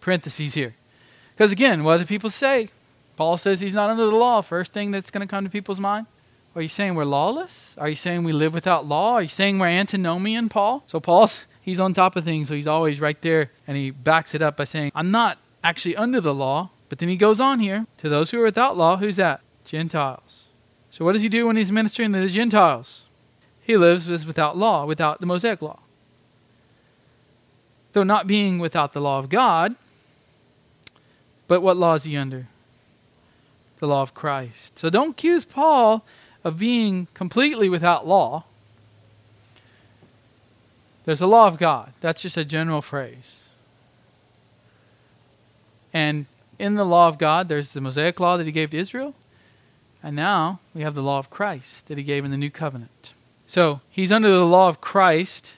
[0.00, 0.76] parentheses here.
[1.34, 2.68] Because again, what do people say?
[3.16, 4.40] Paul says he's not under the law.
[4.40, 6.06] First thing that's going to come to people's mind.
[6.54, 7.74] Are you saying we're lawless?
[7.76, 9.14] Are you saying we live without law?
[9.14, 10.84] Are you saying we're antinomian, Paul?
[10.86, 14.32] So Paul's he's on top of things, so he's always right there, and he backs
[14.32, 16.70] it up by saying, I'm not actually under the law.
[16.88, 18.98] But then he goes on here to those who are without law.
[18.98, 19.40] Who's that?
[19.64, 20.43] Gentiles.
[20.94, 23.02] So what does he do when he's ministering to the Gentiles?
[23.60, 25.80] He lives as without law, without the Mosaic law
[27.94, 29.74] though not being without the law of God.
[31.48, 32.48] But what law is he under?
[33.78, 34.78] The law of Christ.
[34.78, 36.04] So don't accuse Paul
[36.42, 38.44] of being completely without law.
[41.04, 41.92] There's a law of God.
[42.00, 43.42] That's just a general phrase.
[45.92, 46.26] And
[46.58, 49.14] in the law of God, there's the Mosaic law that he gave to Israel.
[50.04, 53.14] And now we have the law of Christ that he gave in the new covenant.
[53.46, 55.56] So he's under the law of Christ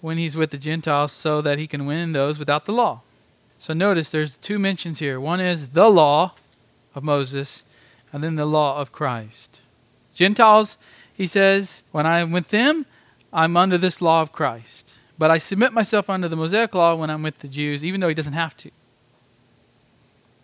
[0.00, 3.02] when he's with the Gentiles so that he can win those without the law.
[3.58, 5.20] So notice there's two mentions here.
[5.20, 6.32] One is the law
[6.94, 7.62] of Moses,
[8.10, 9.60] and then the law of Christ.
[10.14, 10.78] Gentiles,
[11.12, 12.86] he says, when I'm with them,
[13.34, 14.94] I'm under this law of Christ.
[15.18, 18.08] But I submit myself under the Mosaic law when I'm with the Jews, even though
[18.08, 18.70] he doesn't have to.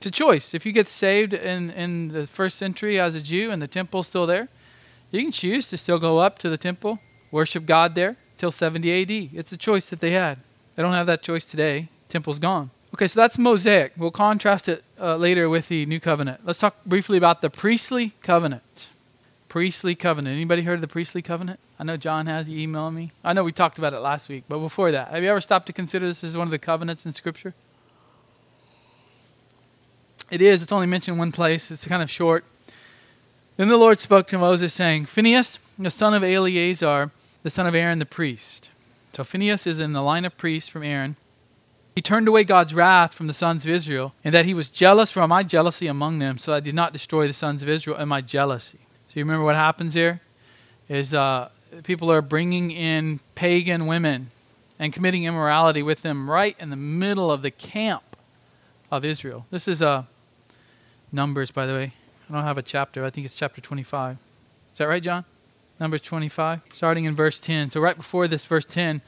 [0.05, 0.53] It's a choice.
[0.53, 4.07] If you get saved in, in the first century as a Jew and the temple's
[4.07, 4.51] still there,
[5.11, 6.99] you can choose to still go up to the temple,
[7.31, 9.31] worship God there till 70 AD.
[9.33, 10.40] It's a choice that they had.
[10.77, 11.88] They don't have that choice today.
[12.11, 12.69] Temple's gone.
[12.93, 13.95] Okay, so that's Mosaic.
[13.97, 16.43] We'll contrast it uh, later with the New Covenant.
[16.45, 18.88] Let's talk briefly about the priestly covenant.
[19.49, 20.35] Priestly covenant.
[20.35, 21.61] Anybody heard of the priestly covenant?
[21.79, 22.47] I know John has.
[22.47, 23.12] He emailed me.
[23.25, 25.64] I know we talked about it last week, but before that, have you ever stopped
[25.69, 27.55] to consider this as one of the covenants in Scripture?
[30.35, 30.64] It is.
[30.64, 31.70] It's only mentioned one place.
[31.70, 32.44] It's kind of short.
[33.57, 37.12] Then the Lord spoke to Moses, saying, Phinehas, the son of Eleazar,
[37.44, 38.70] the son of Aaron the priest.
[39.12, 41.14] So Phinehas is in the line of priests from Aaron.
[41.94, 45.12] He turned away God's wrath from the sons of Israel, and that he was jealous
[45.12, 48.09] for my jealousy among them, so I did not destroy the sons of Israel in
[48.09, 48.81] my jealousy.
[49.07, 50.20] So you remember what happens here?
[50.88, 51.51] Is uh,
[51.85, 54.31] people are bringing in pagan women
[54.81, 58.16] and committing immorality with them right in the middle of the camp
[58.90, 59.47] of Israel.
[59.53, 60.03] This is uh,
[61.14, 61.92] Numbers, by the way.
[62.29, 63.05] I don't have a chapter.
[63.05, 64.16] I think it's chapter 25.
[64.16, 65.24] Is that right, John?
[65.79, 67.70] Numbers 25, starting in verse 10.
[67.70, 69.00] So, right before this, verse 10,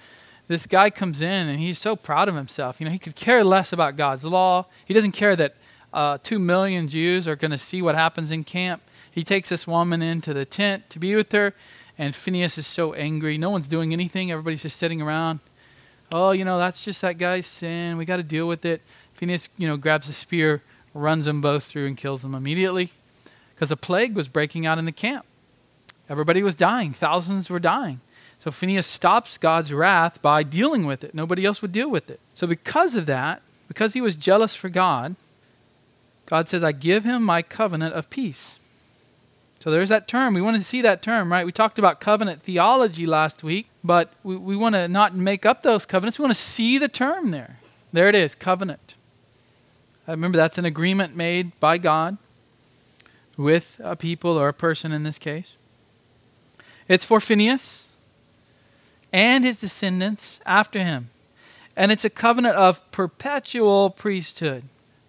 [0.47, 2.81] this guy comes in and he's so proud of himself.
[2.81, 4.67] You know, he could care less about God's law.
[4.85, 5.57] He doesn't care that
[5.93, 8.83] uh, two million Jews are going to see what happens in camp.
[9.11, 11.55] He takes this woman into the tent to be with her,
[11.99, 13.37] and Phinehas is so angry.
[13.37, 15.41] No one's doing anything, everybody's just sitting around.
[16.13, 17.97] Oh, you know, that's just that guy's sin.
[17.97, 18.83] We got to deal with it.
[19.15, 20.63] Phinehas, you know, grabs a spear,
[20.97, 22.93] runs them both through, and kills them immediately
[23.55, 25.25] because a plague was breaking out in the camp.
[26.09, 28.01] Everybody was dying, thousands were dying.
[28.39, 31.15] So Phinehas stops God's wrath by dealing with it.
[31.15, 32.21] Nobody else would deal with it.
[32.35, 35.17] So, because of that, because he was jealous for God,
[36.27, 38.59] God says, I give him my covenant of peace.
[39.59, 40.35] So there's that term.
[40.35, 41.47] We want to see that term, right?
[41.47, 45.63] We talked about covenant theology last week, but we, we want to not make up
[45.63, 46.19] those covenants.
[46.19, 47.59] We want to see the term there.
[47.93, 48.96] There it is, covenant.
[50.07, 52.17] Remember that's an agreement made by God
[53.37, 55.55] with a people or a person in this case.
[56.89, 57.89] It's for Phinehas
[59.13, 61.11] and his descendants after him.
[61.77, 64.65] And it's a covenant of perpetual priesthood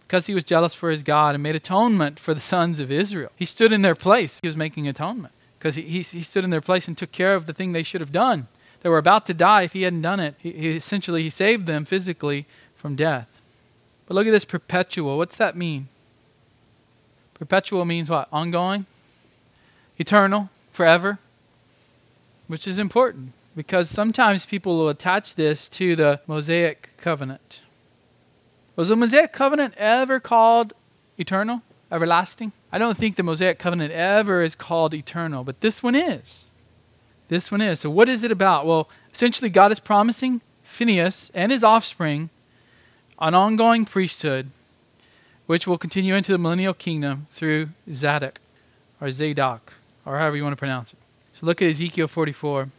[0.07, 3.31] because he was jealous for his God and made atonement for the sons of Israel.
[3.35, 4.39] He stood in their place.
[4.41, 7.35] He was making atonement because he, he, he, stood in their place and took care
[7.35, 8.47] of the thing they should have done.
[8.81, 10.35] They were about to die if he hadn't done it.
[10.37, 13.36] He, he essentially he saved them physically from death.
[14.07, 15.17] But look at this perpetual.
[15.17, 15.89] What's that mean?
[17.33, 18.27] Perpetual means what?
[18.31, 18.85] Ongoing?
[19.97, 20.49] Eternal?
[20.71, 21.19] Forever?
[22.47, 27.61] Which is important because sometimes people will attach this to the Mosaic covenant.
[28.75, 30.73] Was the Mosaic covenant ever called
[31.17, 32.53] eternal, everlasting?
[32.71, 36.45] I don't think the Mosaic covenant ever is called eternal, but this one is.
[37.27, 37.79] This one is.
[37.79, 38.65] So, what is it about?
[38.65, 42.29] Well, essentially, God is promising Phinehas and his offspring
[43.19, 44.51] an ongoing priesthood
[45.45, 48.39] which will continue into the millennial kingdom through Zadok
[49.01, 49.73] or Zadok
[50.05, 50.99] or however you want to pronounce it.
[51.33, 52.69] So, look at Ezekiel 44.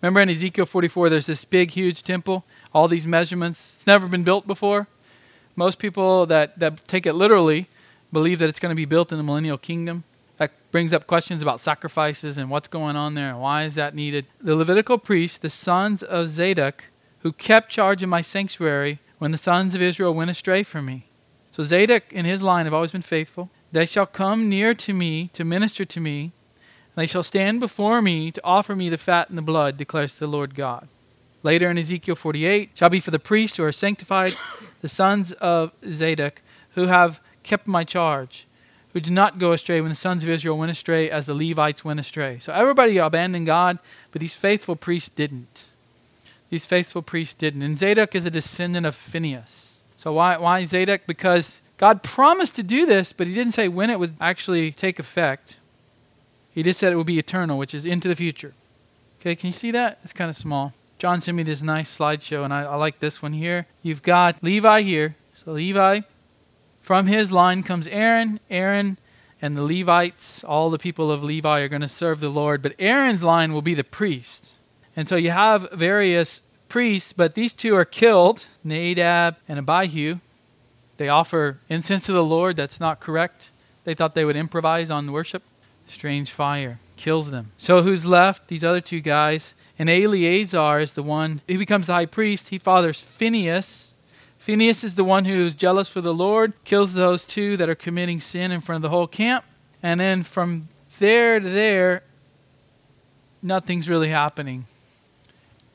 [0.00, 3.76] Remember in Ezekiel 44, there's this big, huge temple, all these measurements.
[3.76, 4.86] It's never been built before.
[5.56, 7.68] Most people that, that take it literally
[8.12, 10.04] believe that it's going to be built in the millennial kingdom.
[10.36, 13.94] That brings up questions about sacrifices and what's going on there and why is that
[13.94, 14.26] needed.
[14.40, 16.84] The Levitical priests, the sons of Zadok,
[17.20, 21.06] who kept charge of my sanctuary when the sons of Israel went astray from me.
[21.52, 23.50] So Zadok and his line have always been faithful.
[23.70, 28.02] They shall come near to me to minister to me, and they shall stand before
[28.02, 30.88] me to offer me the fat and the blood, declares the Lord God.
[31.42, 34.36] Later in Ezekiel 48, shall be for the priests who are sanctified,
[34.80, 36.42] the sons of Zadok,
[36.74, 38.46] who have kept my charge,
[38.92, 41.84] who did not go astray when the sons of Israel went astray as the Levites
[41.84, 42.38] went astray.
[42.40, 43.78] So everybody abandoned God,
[44.10, 45.64] but these faithful priests didn't.
[46.54, 47.62] These faithful priests didn't.
[47.62, 49.78] And Zadok is a descendant of Phinehas.
[49.96, 51.00] So why, why Zadok?
[51.04, 55.00] Because God promised to do this, but he didn't say when it would actually take
[55.00, 55.56] effect.
[56.52, 58.54] He just said it would be eternal, which is into the future.
[59.18, 59.98] Okay, can you see that?
[60.04, 60.72] It's kind of small.
[60.96, 63.66] John sent me this nice slideshow, and I, I like this one here.
[63.82, 65.16] You've got Levi here.
[65.34, 66.02] So Levi,
[66.82, 68.38] from his line comes Aaron.
[68.48, 68.96] Aaron
[69.42, 72.76] and the Levites, all the people of Levi are going to serve the Lord, but
[72.78, 74.50] Aaron's line will be the priest.
[74.96, 80.18] And so you have various priests, but these two are killed Nadab and Abihu.
[80.96, 82.56] They offer incense to the Lord.
[82.56, 83.50] That's not correct.
[83.84, 85.42] They thought they would improvise on worship.
[85.86, 87.52] Strange fire kills them.
[87.58, 88.48] So who's left?
[88.48, 89.54] These other two guys.
[89.78, 92.48] And Eleazar is the one, he becomes the high priest.
[92.48, 93.92] He fathers Phinehas.
[94.38, 98.20] Phinehas is the one who's jealous for the Lord, kills those two that are committing
[98.20, 99.44] sin in front of the whole camp.
[99.82, 102.04] And then from there to there,
[103.42, 104.66] nothing's really happening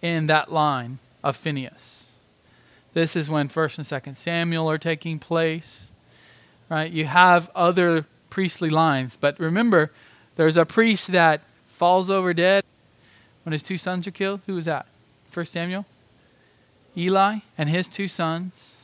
[0.01, 2.07] in that line of Phinehas.
[2.93, 5.89] This is when 1st and 2nd Samuel are taking place.
[6.69, 6.91] Right?
[6.91, 9.91] You have other priestly lines, but remember,
[10.35, 12.63] there's a priest that falls over dead
[13.43, 14.41] when his two sons are killed.
[14.45, 14.85] Who was that?
[15.33, 15.85] 1st Samuel?
[16.97, 18.75] Eli and his two sons.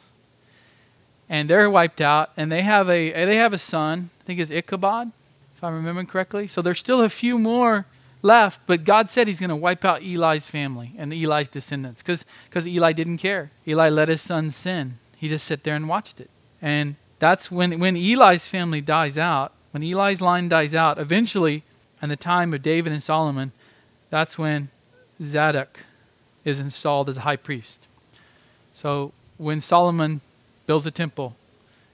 [1.28, 4.12] And they're wiped out, and they have a they have a son.
[4.22, 5.12] I think it's Ichabod,
[5.56, 6.48] if I'm remembering correctly.
[6.48, 7.86] So there's still a few more
[8.26, 12.68] left, but God said he's going to wipe out Eli's family and Eli's descendants because
[12.68, 13.52] Eli didn't care.
[13.68, 14.98] Eli let his son sin.
[15.16, 16.30] He just sat there and watched it.
[16.62, 21.64] And that's when, when Eli's family dies out, when Eli's line dies out, eventually,
[22.02, 23.52] in the time of David and Solomon,
[24.10, 24.70] that's when
[25.22, 25.82] Zadok
[26.44, 27.88] is installed as a high priest.
[28.74, 30.22] So when Solomon
[30.66, 31.36] builds a temple,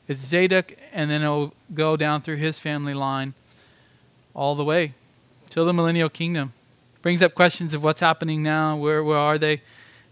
[0.07, 3.33] it's Zadok, and then it'll go down through his family line
[4.33, 4.93] all the way
[5.51, 6.53] till the millennial kingdom.
[7.01, 8.77] Brings up questions of what's happening now.
[8.77, 9.61] Where, where are they?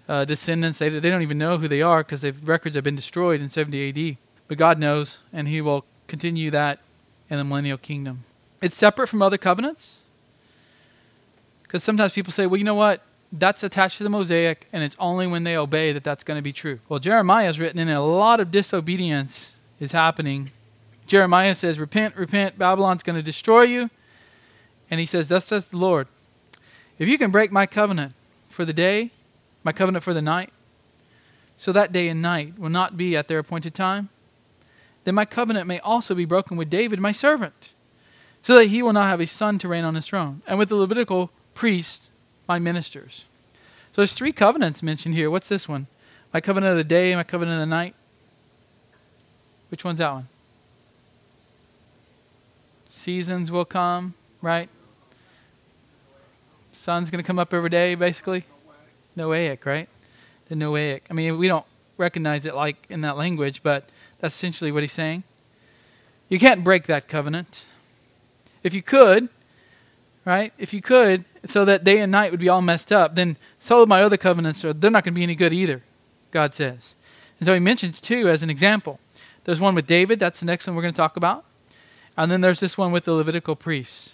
[0.08, 2.96] Uh, descendants, they, they don't even know who they are because their records have been
[2.96, 4.18] destroyed in 70 AD.
[4.48, 6.80] But God knows, and He will continue that
[7.30, 8.26] in the millennial kingdom.
[8.62, 10.00] It's separate from other covenants.
[11.64, 13.04] Because sometimes people say, well, you know what?
[13.32, 16.42] That's attached to the Mosaic, and it's only when they obey that that's going to
[16.42, 16.80] be true.
[16.90, 20.52] Well, Jeremiah is written in a lot of disobedience is happening.
[21.06, 23.92] Jeremiah says, Repent, repent, Babylon's going to destroy you.
[24.90, 26.08] And he says, Thus says the Lord,
[26.98, 28.14] if you can break my covenant
[28.50, 29.12] for the day,
[29.64, 30.52] my covenant for the night,
[31.58, 34.10] so that day and night will not be at their appointed time,
[35.04, 37.74] then my covenant may also be broken with David, my servant,
[38.44, 40.70] so that he will not have a son to reign on his throne, and with
[40.70, 42.10] the Levitical priests,
[42.48, 43.26] my ministers.
[43.94, 45.30] So there's three covenants mentioned here.
[45.30, 45.88] What's this one?
[46.34, 47.96] My covenant of the day, my covenant of the night.
[49.70, 50.28] Which one's that one?
[52.90, 54.70] Seasons will come, right?
[56.80, 58.46] Sun's going to come up every day, basically.
[59.18, 59.90] Noahic, right?
[60.48, 61.02] The Noahic.
[61.10, 61.66] I mean, we don't
[61.98, 63.90] recognize it like in that language, but
[64.22, 65.24] that's essentially what he's saying.
[66.30, 67.66] You can't break that covenant.
[68.64, 69.28] If you could,
[70.24, 70.54] right?
[70.58, 73.36] If you could, so that day and night would be all messed up, then
[73.70, 75.84] of my other covenants are they're not going to be any good either,
[76.32, 76.96] God says.
[77.42, 79.02] And so he mentions two as an example.
[79.44, 81.44] There's one with David, that's the next one we're going to talk about.
[82.16, 84.14] And then there's this one with the Levitical priests.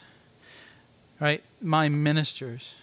[1.20, 1.43] Right?
[1.61, 2.74] My ministers.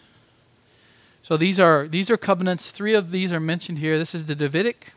[1.22, 2.70] So these are these are covenants.
[2.70, 3.98] Three of these are mentioned here.
[3.98, 4.92] This is the Davidic,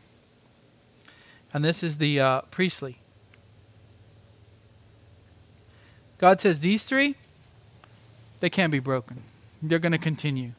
[1.52, 2.98] and this is the uh, priestly.
[6.18, 7.14] God says these three,
[8.40, 9.22] they can't be broken.
[9.62, 10.52] They're going to continue.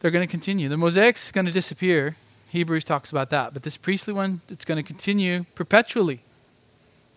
[0.00, 0.68] They're going to continue.
[0.68, 2.16] The mosaic's going to disappear.
[2.50, 3.52] Hebrews talks about that.
[3.52, 6.22] But this priestly one, it's going to continue perpetually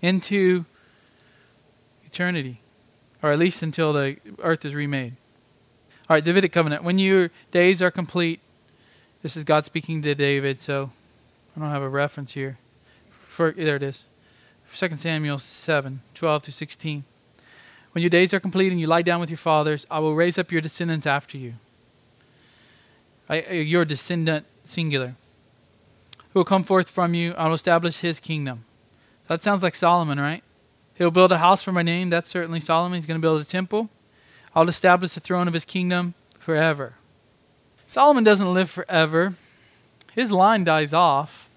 [0.02, 0.66] into
[2.06, 2.62] eternity,
[3.22, 5.16] or at least until the earth is remade.
[6.10, 6.84] All right, Davidic covenant.
[6.84, 8.40] When your days are complete,
[9.22, 10.90] this is God speaking to David, so
[11.56, 12.58] I don't have a reference here.
[13.28, 14.04] For, there it is.
[14.76, 17.04] 2 Samuel 7 12 to 16.
[17.92, 20.38] When your days are complete and you lie down with your fathers, I will raise
[20.38, 21.56] up your descendants after you.
[23.30, 25.16] I, your descendant, singular,
[26.34, 27.34] who will come forth from you.
[27.34, 28.66] I will establish his kingdom.
[29.28, 30.44] That sounds like Solomon, right?
[30.96, 32.10] He'll build a house for my name.
[32.10, 32.98] That's certainly Solomon.
[32.98, 33.90] He's going to build a temple.
[34.56, 36.96] I'll establish the throne of his kingdom forever.
[37.88, 39.34] Solomon doesn't live forever.
[40.14, 41.50] His line dies off.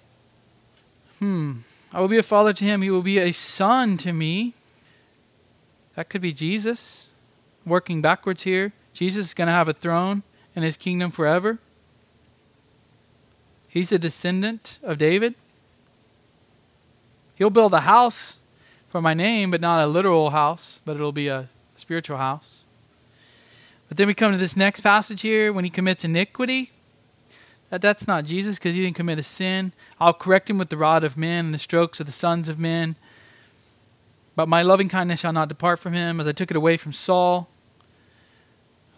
[1.19, 1.59] Hmm.
[1.93, 2.83] I will be a father to him.
[2.83, 4.55] He will be a son to me.
[5.95, 7.09] That could be Jesus.
[7.65, 8.73] Working backwards here.
[8.93, 10.23] Jesus is going to have a throne
[10.55, 11.59] in his kingdom forever.
[13.69, 15.35] He's a descendant of David.
[17.35, 18.37] He'll build a house
[18.95, 22.63] for my name, but not a literal house, but it'll be a spiritual house.
[23.89, 26.71] But then we come to this next passage here when he commits iniquity.
[27.71, 29.73] That, that's not Jesus because he didn't commit a sin.
[29.99, 32.57] I'll correct him with the rod of men and the strokes of the sons of
[32.57, 32.95] men.
[34.37, 36.93] But my loving kindness shall not depart from him, as I took it away from
[36.93, 37.49] Saul,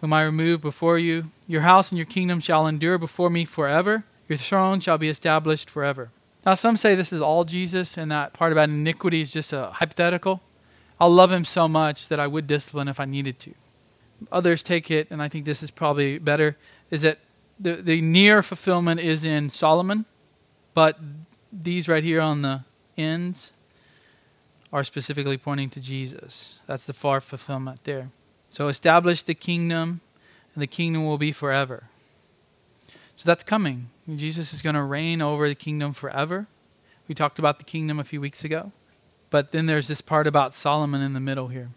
[0.02, 1.28] whom I removed before you.
[1.46, 4.04] Your house and your kingdom shall endure before me forever.
[4.28, 6.10] Your throne shall be established forever.
[6.46, 9.66] Now, some say this is all Jesus, and that part about iniquity is just a
[9.72, 10.40] hypothetical.
[11.00, 13.54] I'll love him so much that I would discipline if I needed to.
[14.30, 16.56] Others take it, and I think this is probably better,
[16.88, 17.18] is that
[17.58, 20.04] the, the near fulfillment is in Solomon,
[20.72, 21.00] but
[21.52, 22.62] these right here on the
[22.96, 23.50] ends
[24.72, 26.60] are specifically pointing to Jesus.
[26.66, 28.10] That's the far fulfillment there.
[28.50, 30.00] So establish the kingdom,
[30.54, 31.88] and the kingdom will be forever.
[33.16, 33.88] So that's coming.
[34.14, 36.46] Jesus is going to reign over the kingdom forever.
[37.08, 38.72] We talked about the kingdom a few weeks ago.
[39.30, 41.70] But then there's this part about Solomon in the middle here.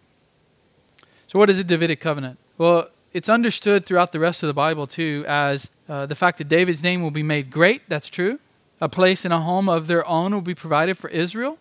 [1.28, 2.38] So, what is a Davidic covenant?
[2.58, 6.48] Well, it's understood throughout the rest of the Bible too as uh, the fact that
[6.48, 7.82] David's name will be made great.
[7.88, 8.40] That's true.
[8.82, 11.58] A place and a home of their own will be provided for Israel.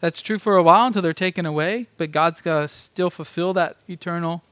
[0.00, 3.54] That's true for a while until they're taken away, but God's going to still fulfill
[3.54, 4.42] that eternal,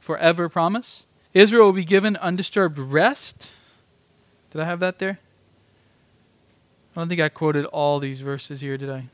[0.00, 1.06] forever promise.
[1.32, 3.52] Israel will be given undisturbed rest
[4.50, 5.18] did I have that there?
[6.94, 9.04] I don't think I quoted all these verses here, did I?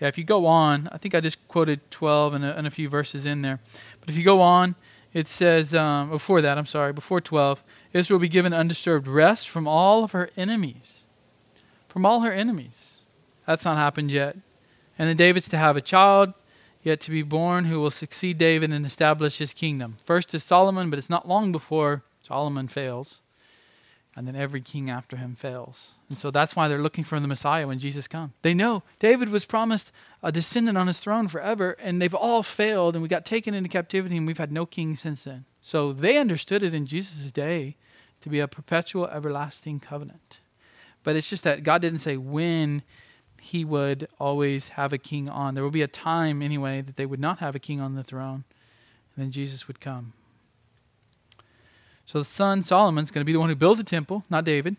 [0.00, 2.70] Yeah, if you go on, I think I just quoted 12 and a, and a
[2.70, 3.60] few verses in there.
[4.00, 4.74] But if you go on,
[5.12, 7.62] it says, um, before that, I'm sorry, before 12,
[7.92, 11.04] Israel will be given undisturbed rest from all of her enemies.
[11.88, 12.98] From all her enemies.
[13.46, 14.36] That's not happened yet.
[14.98, 16.34] And then David's to have a child
[16.82, 19.96] yet to be born who will succeed David and establish his kingdom.
[20.04, 23.20] First is Solomon, but it's not long before Solomon fails,
[24.16, 25.88] and then every king after him fails.
[26.08, 28.32] And so that's why they're looking for the Messiah when Jesus comes.
[28.42, 29.90] They know David was promised
[30.22, 33.68] a descendant on his throne forever, and they've all failed, and we got taken into
[33.68, 35.44] captivity, and we've had no king since then.
[35.60, 37.76] So they understood it in Jesus' day
[38.20, 40.40] to be a perpetual, everlasting covenant.
[41.02, 42.82] But it's just that God didn't say when
[43.42, 45.54] he would always have a king on.
[45.54, 48.02] There will be a time, anyway, that they would not have a king on the
[48.02, 48.44] throne,
[49.14, 50.14] and then Jesus would come.
[52.06, 54.44] So the son, Solomon, is going to be the one who builds the temple, not
[54.44, 54.76] David.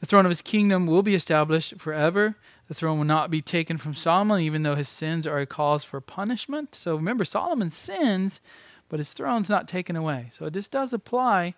[0.00, 2.36] The throne of his kingdom will be established forever.
[2.68, 5.84] The throne will not be taken from Solomon, even though his sins are a cause
[5.84, 6.74] for punishment.
[6.74, 8.40] So remember, Solomon sins,
[8.88, 10.30] but his throne's not taken away.
[10.32, 11.54] So this does apply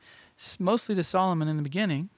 [0.59, 2.09] mostly to Solomon in the beginning.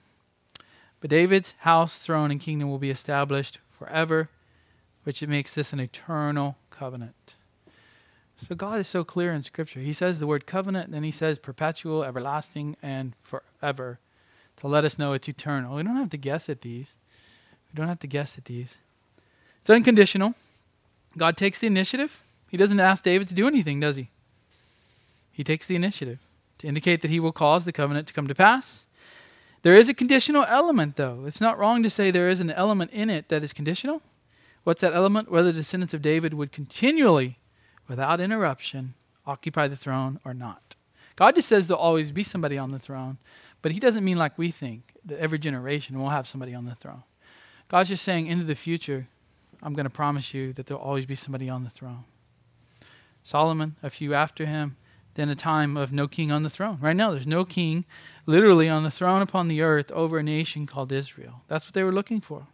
[1.00, 4.30] But David's house, throne, and kingdom will be established forever,
[5.02, 7.34] which makes this an eternal covenant.
[8.36, 9.80] So God is so clear in Scripture.
[9.80, 13.98] He says the word covenant, and then he says perpetual, everlasting, and forever.
[14.58, 15.76] to let us know it's eternal.
[15.76, 16.94] We don't have to guess at these.
[17.72, 18.76] We don't have to guess at these.
[19.60, 20.34] It's unconditional.
[21.16, 22.20] God takes the initiative.
[22.48, 24.10] He doesn't ask David to do anything, does he?
[25.32, 26.18] He takes the initiative
[26.58, 28.86] to indicate that he will cause the covenant to come to pass.
[29.62, 31.24] There is a conditional element, though.
[31.26, 34.02] It's not wrong to say there is an element in it that is conditional.
[34.62, 35.30] What's that element?
[35.30, 37.38] Whether the descendants of David would continually,
[37.88, 38.94] without interruption,
[39.26, 40.76] occupy the throne or not.
[41.16, 43.18] God just says there'll always be somebody on the throne,
[43.62, 46.74] but He doesn't mean like we think that every generation will have somebody on the
[46.74, 47.02] throne.
[47.68, 49.08] God's just saying into the future,
[49.62, 52.04] I'm going to promise you that there'll always be somebody on the throne.
[53.22, 54.76] Solomon, a few after him,
[55.14, 56.78] then a time of no king on the throne.
[56.80, 57.84] Right now, there's no king
[58.26, 61.42] literally on the throne upon the earth over a nation called Israel.
[61.48, 62.46] That's what they were looking for.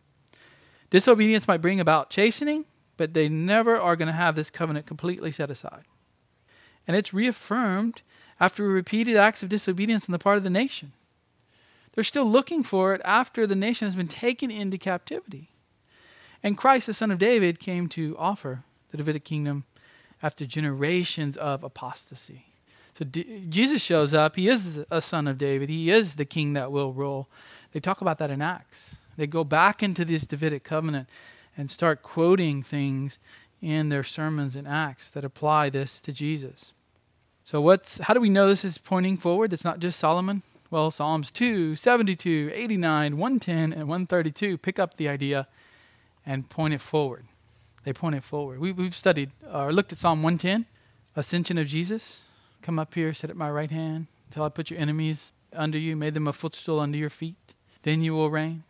[0.90, 2.64] Disobedience might bring about chastening,
[3.00, 5.84] but they never are going to have this covenant completely set aside.
[6.86, 8.02] And it's reaffirmed
[8.38, 10.92] after repeated acts of disobedience on the part of the nation.
[11.94, 15.48] They're still looking for it after the nation has been taken into captivity.
[16.42, 19.64] And Christ, the Son of David, came to offer the Davidic kingdom
[20.22, 22.48] after generations of apostasy.
[22.98, 24.36] So D- Jesus shows up.
[24.36, 25.70] He is a son of David.
[25.70, 27.30] He is the king that will rule.
[27.72, 28.96] They talk about that in Acts.
[29.16, 31.08] They go back into this Davidic covenant
[31.56, 33.18] and start quoting things
[33.62, 36.72] in their sermons in Acts that apply this to Jesus.
[37.44, 39.52] So what's how do we know this is pointing forward?
[39.52, 40.42] It's not just Solomon.
[40.70, 45.48] Well, Psalms 2, 72, 89, 110, and 132 pick up the idea
[46.24, 47.24] and point it forward.
[47.82, 48.60] They point it forward.
[48.60, 50.66] We, have studied or uh, looked at Psalm 110,
[51.16, 52.20] ascension of Jesus.
[52.62, 55.96] Come up here, sit at my right hand, until I put your enemies under you,
[55.96, 57.34] made them a footstool under your feet.
[57.82, 58.62] Then you will reign.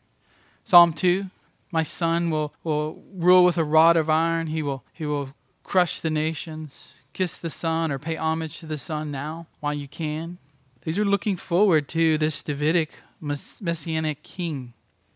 [0.65, 1.27] Psalm 2,
[1.71, 4.49] my son will, will rule with a rod of iron.
[4.49, 5.31] He will, he will
[5.63, 6.95] crush the nations.
[7.13, 10.39] Kiss the Son or pay homage to the Son now while you can.
[10.83, 12.91] These are looking forward to this Davidic
[13.21, 14.75] messianic king.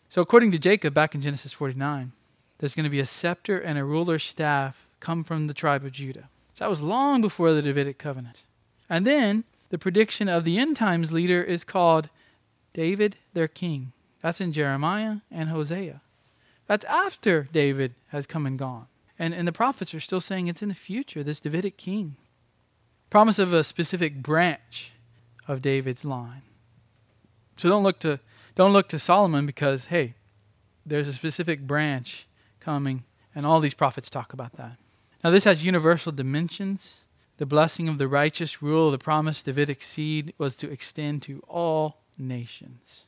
[0.08, 2.12] So, according to Jacob back in Genesis 49,
[2.58, 5.92] there's going to be a scepter and a ruler's staff come from the tribe of
[5.92, 6.28] Judah.
[6.54, 8.44] So that was long before the Davidic covenant.
[8.88, 12.08] And then the prediction of the end times leader is called
[12.72, 13.92] David, their king.
[14.22, 16.00] That's in Jeremiah and Hosea.
[16.66, 18.86] That's after David has come and gone.
[19.18, 22.16] And, and the prophets are still saying it's in the future, this Davidic king.
[23.10, 24.92] Promise of a specific branch
[25.46, 26.42] of David's line.
[27.56, 28.18] So don't look to
[28.56, 30.14] don't look to Solomon because hey,
[30.86, 32.26] there's a specific branch
[32.60, 33.04] coming,
[33.34, 34.76] and all these prophets talk about that.
[35.22, 36.98] Now, this has universal dimensions.
[37.38, 42.02] The blessing of the righteous rule the promised Davidic seed was to extend to all
[42.18, 43.06] nations.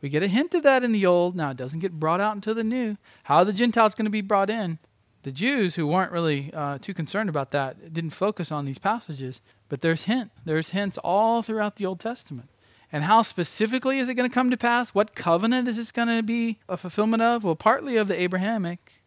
[0.00, 1.36] We get a hint of that in the Old.
[1.36, 2.96] Now, it doesn't get brought out into the New.
[3.24, 4.78] How are the Gentiles going to be brought in?
[5.22, 9.40] The Jews, who weren't really uh, too concerned about that, didn't focus on these passages.
[9.68, 10.30] But there's hint.
[10.44, 12.48] There's hints all throughout the Old Testament.
[12.90, 14.90] And how specifically is it going to come to pass?
[14.90, 17.44] What covenant is this going to be a fulfillment of?
[17.44, 19.02] Well, partly of the Abrahamic,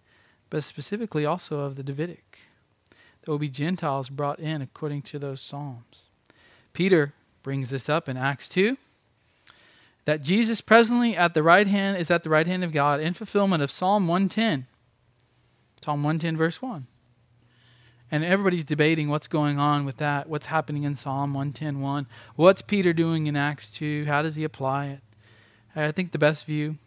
[0.49, 2.39] but specifically also of the Davidic.
[3.23, 6.03] There will be Gentiles brought in according to those Psalms.
[6.71, 8.77] Peter brings this up in Acts 2
[10.05, 13.13] that Jesus presently at the right hand is at the right hand of God in
[13.13, 14.67] fulfillment of Psalm 110.
[15.81, 16.87] Psalm 110, verse 1.
[18.11, 22.05] And everybody's debating what's going on with that, what's happening in Psalm 110.1.
[22.35, 24.05] What's Peter doing in Acts 2?
[24.05, 24.99] How does he apply it?
[25.75, 26.77] I think the best view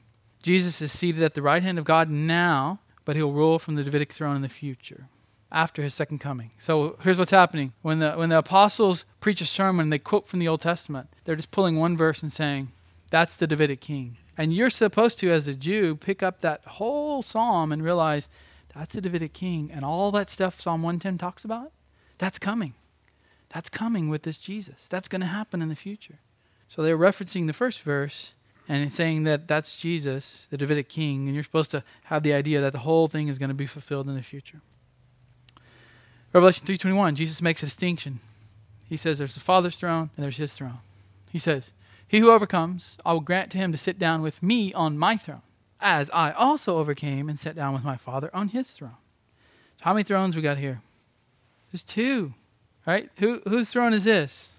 [0.42, 3.82] Jesus is seated at the right hand of God now, but he'll rule from the
[3.82, 5.08] Davidic throne in the future
[5.50, 6.52] after his second coming.
[6.60, 7.72] So here's what's happening.
[7.82, 11.08] When the, when the apostles preach a sermon, they quote from the Old Testament.
[11.24, 12.70] They're just pulling one verse and saying,
[13.10, 14.16] that's the Davidic king.
[14.38, 18.28] And you're supposed to, as a Jew, pick up that whole psalm and realize
[18.74, 19.70] that's the Davidic king.
[19.72, 21.72] And all that stuff Psalm 110 talks about,
[22.18, 22.74] that's coming.
[23.48, 24.86] That's coming with this Jesus.
[24.88, 26.18] That's going to happen in the future.
[26.68, 28.32] So they're referencing the first verse
[28.68, 32.60] and saying that that's Jesus, the Davidic king, and you're supposed to have the idea
[32.60, 34.60] that the whole thing is going to be fulfilled in the future.
[36.32, 38.18] Revelation 3:21, Jesus makes a distinction.
[38.88, 40.78] He says there's the Father's throne and there's his throne.
[41.30, 41.72] He says,
[42.06, 45.16] "He who overcomes, I will grant to him to sit down with me on my
[45.16, 45.42] throne,
[45.80, 48.96] as I also overcame and sat down with my Father on his throne.
[49.78, 50.82] So how many thrones we got here?
[51.72, 52.34] There's two.
[52.86, 53.10] Right?
[53.18, 54.50] Who, whose throne is this?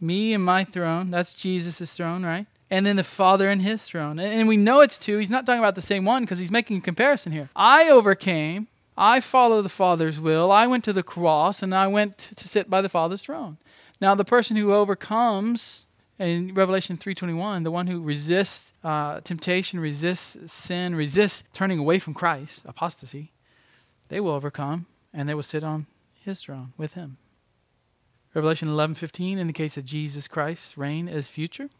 [0.00, 1.10] Me and my throne.
[1.10, 2.46] That's Jesus' throne, right?
[2.70, 4.20] And then the Father and his throne.
[4.20, 5.18] And, and we know it's two.
[5.18, 7.50] He's not talking about the same one because he's making a comparison here.
[7.56, 8.68] I overcame.
[8.96, 10.52] I follow the Father's will.
[10.52, 13.58] I went to the cross and I went to sit by the Father's throne.
[14.00, 15.83] Now, the person who overcomes
[16.18, 22.14] in Revelation 3:21, the one who resists uh, temptation, resists sin, resists turning away from
[22.14, 23.32] Christ, apostasy,
[24.08, 25.86] they will overcome and they will sit on
[26.20, 27.16] his throne with him.
[28.34, 31.70] Revelation 11:15 indicates that Jesus Christ's reign is future.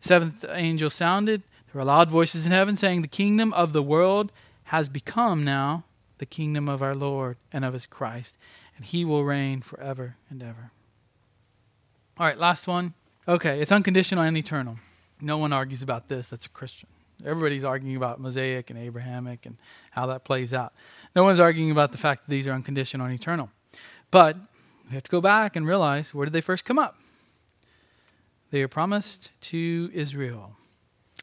[0.00, 1.42] Seventh angel sounded.
[1.72, 4.32] There were loud voices in heaven saying, The kingdom of the world
[4.64, 5.84] has become now
[6.18, 8.36] the kingdom of our Lord and of his Christ,
[8.76, 10.72] and he will reign forever and ever.
[12.18, 12.94] All right, last one.
[13.28, 14.78] Okay, it's unconditional and eternal.
[15.20, 16.88] No one argues about this that's a Christian.
[17.24, 19.56] Everybody's arguing about Mosaic and Abrahamic and
[19.92, 20.72] how that plays out.
[21.14, 23.48] No one's arguing about the fact that these are unconditional and eternal.
[24.10, 24.36] But
[24.88, 26.96] we have to go back and realize where did they first come up?
[28.50, 30.56] They are promised to Israel.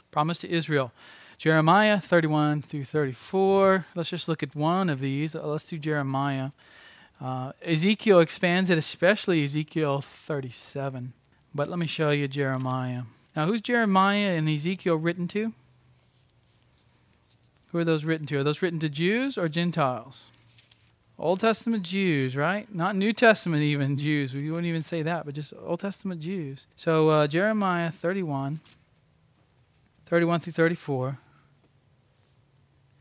[0.09, 0.93] Promised to Israel.
[1.37, 3.85] Jeremiah 31 through 34.
[3.93, 5.35] Let's just look at one of these.
[5.35, 6.51] Uh, let's do Jeremiah.
[7.19, 11.11] Uh, Ezekiel expands it, especially Ezekiel 37.
[11.53, 13.03] But let me show you Jeremiah.
[13.35, 15.53] Now, who's Jeremiah and Ezekiel written to?
[17.71, 18.37] Who are those written to?
[18.37, 20.25] Are those written to Jews or Gentiles?
[21.17, 22.73] Old Testament Jews, right?
[22.73, 24.33] Not New Testament even Jews.
[24.33, 26.65] We wouldn't even say that, but just Old Testament Jews.
[26.75, 28.61] So uh, Jeremiah 31,
[30.05, 31.17] 31 through 34.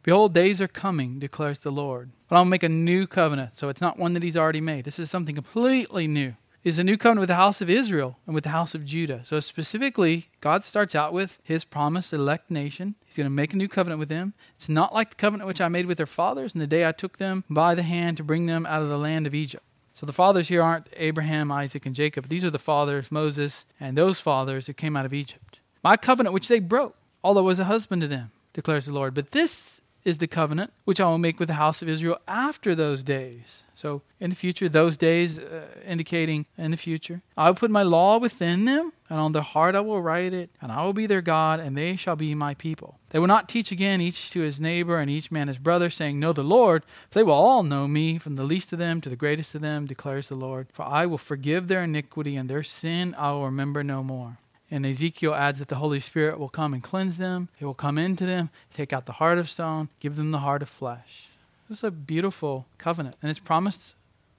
[0.02, 2.10] Behold, days are coming, declares the Lord.
[2.28, 3.56] But I'll make a new covenant.
[3.56, 4.84] So it's not one that he's already made.
[4.84, 6.34] This is something completely new
[6.64, 9.22] is a new covenant with the house of Israel and with the house of Judah.
[9.24, 12.96] So specifically, God starts out with his promised elect nation.
[13.04, 14.34] He's going to make a new covenant with them.
[14.56, 16.92] It's not like the covenant which I made with their fathers in the day I
[16.92, 19.64] took them by the hand to bring them out of the land of Egypt.
[19.94, 22.28] So the fathers here aren't Abraham, Isaac, and Jacob.
[22.28, 25.58] These are the fathers, Moses, and those fathers who came out of Egypt.
[25.82, 29.14] My covenant which they broke, although I was a husband to them, declares the Lord.
[29.14, 32.74] But this is the covenant which I will make with the house of Israel after
[32.74, 37.54] those days so in the future, those days uh, indicating in the future, I will
[37.54, 40.82] put my law within them, and on their heart I will write it, and I
[40.82, 42.98] will be their God, and they shall be my people.
[43.10, 46.18] They will not teach again each to his neighbor and each man his brother, saying,
[46.18, 49.08] Know the Lord, for they will all know me, from the least of them to
[49.08, 50.66] the greatest of them, declares the Lord.
[50.72, 54.38] For I will forgive their iniquity, and their sin I will remember no more.
[54.70, 57.48] And Ezekiel adds that the Holy Spirit will come and cleanse them.
[57.56, 60.62] He will come into them, take out the heart of stone, give them the heart
[60.62, 61.28] of flesh.
[61.68, 63.94] This is a beautiful covenant, and it's promised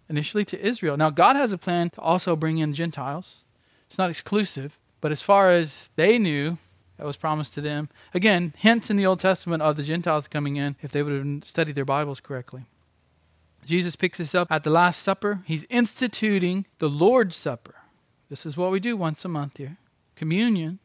[0.08, 0.98] initially to Israel.
[0.98, 3.38] Now, God has a plan to also bring in Gentiles.
[3.88, 6.58] It's not exclusive, but as far as they knew,
[6.98, 7.90] that was promised to them.
[8.14, 11.44] Again, hints in the Old Testament of the Gentiles coming in if they would have
[11.46, 12.66] studied their Bibles correctly.
[13.66, 15.42] Jesus picks this up at the Last Supper.
[15.46, 17.76] He's instituting the Lord's Supper.
[18.30, 19.78] This is what we do once a month here
[20.20, 20.80] communion.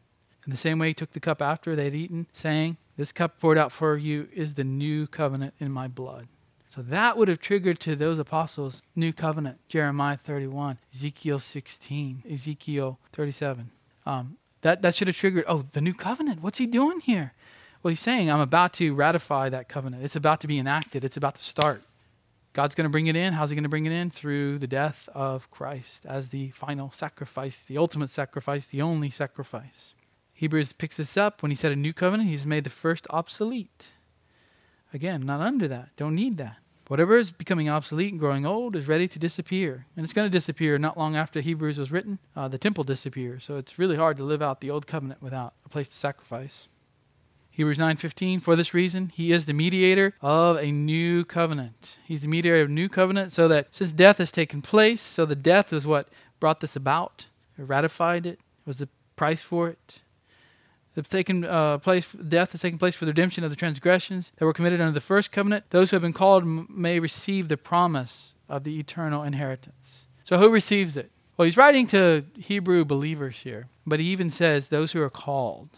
[0.46, 3.58] In the same way, he took the cup after they'd eaten, saying, This cup poured
[3.58, 6.28] out for you is the new covenant in my blood.
[6.70, 12.98] So that would have triggered to those apostles new covenant, Jeremiah 31, Ezekiel 16, Ezekiel
[13.12, 13.70] 37.
[14.06, 16.40] Um, that, that should have triggered, oh, the new covenant.
[16.40, 17.32] What's he doing here?
[17.82, 20.04] Well, he's saying, I'm about to ratify that covenant.
[20.04, 21.82] It's about to be enacted, it's about to start.
[22.54, 23.32] God's going to bring it in.
[23.32, 24.10] How's he going to bring it in?
[24.10, 29.92] Through the death of Christ as the final sacrifice, the ultimate sacrifice, the only sacrifice.
[30.32, 33.90] Hebrews picks this up when he said a new covenant, he's made the first obsolete.
[34.92, 35.90] Again, not under that.
[35.96, 36.58] Don't need that.
[36.86, 39.86] Whatever is becoming obsolete and growing old is ready to disappear.
[39.96, 42.20] And it's going to disappear not long after Hebrews was written.
[42.36, 43.42] Uh, the temple disappears.
[43.42, 46.68] So it's really hard to live out the old covenant without a place to sacrifice.
[47.54, 51.98] Hebrews 9:15 For this reason he is the mediator of a new covenant.
[52.04, 55.24] He's the mediator of a new covenant so that since death has taken place, so
[55.24, 56.08] the death is what
[56.40, 57.26] brought this about,
[57.56, 60.00] ratified it, was the price for it.
[60.96, 64.44] The taken uh, place, death has taken place for the redemption of the transgressions that
[64.44, 65.70] were committed under the first covenant.
[65.70, 70.08] Those who have been called may receive the promise of the eternal inheritance.
[70.24, 71.12] So, who receives it?
[71.36, 75.68] Well, he's writing to Hebrew believers here, but he even says those who are called.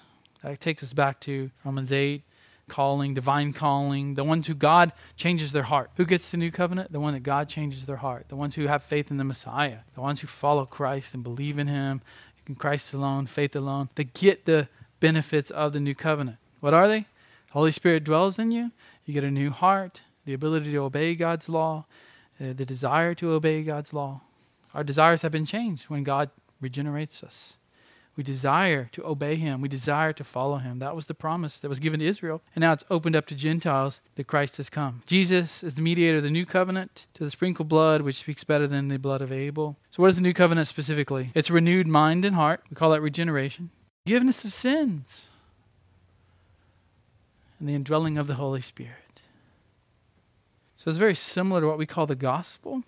[0.47, 2.23] That takes us back to Romans 8,
[2.69, 5.91] calling, divine calling, the ones who God changes their heart.
[5.97, 6.93] Who gets the new covenant?
[6.93, 8.29] The one that God changes their heart.
[8.29, 9.79] The ones who have faith in the Messiah.
[9.97, 12.01] The ones who follow Christ and believe in Him,
[12.47, 13.89] in Christ alone, faith alone.
[13.97, 14.69] They get the
[15.01, 16.37] benefits of the new covenant.
[16.61, 17.01] What are they?
[17.01, 18.71] The Holy Spirit dwells in you.
[19.05, 21.87] You get a new heart, the ability to obey God's law,
[22.41, 24.21] uh, the desire to obey God's law.
[24.75, 26.31] Our desires have been changed when God
[26.61, 27.56] regenerates us.
[28.17, 29.61] We desire to obey him.
[29.61, 30.79] We desire to follow him.
[30.79, 32.43] That was the promise that was given to Israel.
[32.55, 35.03] And now it's opened up to Gentiles that Christ has come.
[35.07, 38.67] Jesus is the mediator of the new covenant to the sprinkled blood, which speaks better
[38.67, 39.77] than the blood of Abel.
[39.91, 41.31] So, what is the new covenant specifically?
[41.35, 42.63] It's renewed mind and heart.
[42.71, 43.71] We call that regeneration
[44.07, 45.25] forgiveness of sins,
[47.59, 49.21] and the indwelling of the Holy Spirit.
[50.77, 52.85] So it's very similar to what we call the gospel.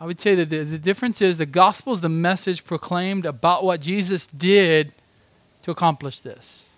[0.00, 3.64] I would say that the, the difference is the gospel is the message proclaimed about
[3.64, 4.94] what Jesus did
[5.62, 6.70] to accomplish this.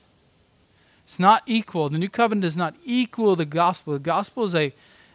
[1.07, 1.89] It's not equal.
[1.89, 3.93] The new covenant does not equal the gospel.
[3.93, 4.75] The gospel is a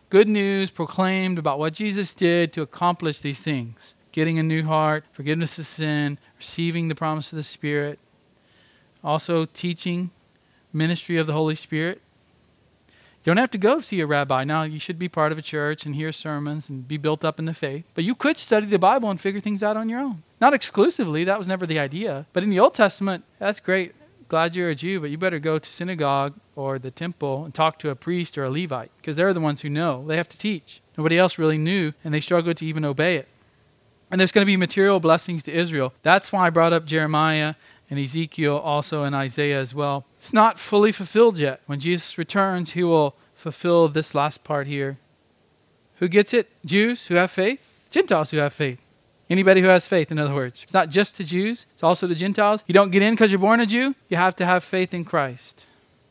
[0.09, 5.03] good news proclaimed about what Jesus did to accomplish these things getting a new heart,
[5.11, 7.99] forgiveness of sin, receiving the promise of the Spirit,
[9.03, 10.09] Also, teaching,
[10.73, 12.01] ministry of the Holy Spirit.
[13.27, 14.45] You don't have to go see a rabbi.
[14.45, 17.39] Now, you should be part of a church and hear sermons and be built up
[17.39, 17.83] in the faith.
[17.93, 20.23] But you could study the Bible and figure things out on your own.
[20.39, 22.25] Not exclusively, that was never the idea.
[22.31, 23.93] But in the Old Testament, that's great.
[24.29, 27.79] Glad you're a Jew, but you better go to synagogue or the temple and talk
[27.79, 30.07] to a priest or a Levite because they're the ones who know.
[30.07, 30.81] They have to teach.
[30.97, 33.27] Nobody else really knew, and they struggled to even obey it.
[34.09, 35.93] And there's going to be material blessings to Israel.
[36.01, 37.55] That's why I brought up Jeremiah
[37.89, 40.05] and Ezekiel also in Isaiah as well.
[40.17, 41.61] It's not fully fulfilled yet.
[41.65, 44.97] When Jesus returns, he will fulfill this last part here.
[45.99, 46.49] Who gets it?
[46.65, 48.81] Jews who have faith, Gentiles who have faith.
[49.29, 50.63] Anybody who has faith, in other words.
[50.63, 52.63] It's not just to Jews, it's also to Gentiles.
[52.67, 55.03] You don't get in because you're born a Jew, you have to have faith in
[55.03, 55.65] Christ.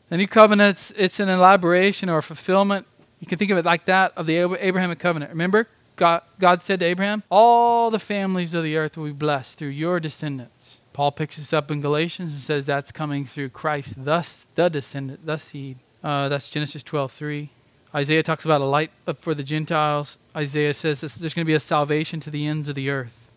[0.09, 2.85] The new covenant, it's, an elaboration or fulfillment.
[3.19, 5.31] You can think of it like that of the Abrahamic covenant.
[5.31, 9.57] Remember, God, God said to Abraham, All the families of the earth will be blessed
[9.57, 10.56] through your descendants.
[10.97, 15.23] Paul picks this up in Galatians and says that's coming through Christ, thus the descendant,
[15.27, 15.77] the seed.
[16.03, 17.49] Uh, that's Genesis 12:3.
[17.93, 20.17] Isaiah talks about a light for the Gentiles.
[20.35, 23.29] Isaiah says this, there's going to be a salvation to the ends of the earth.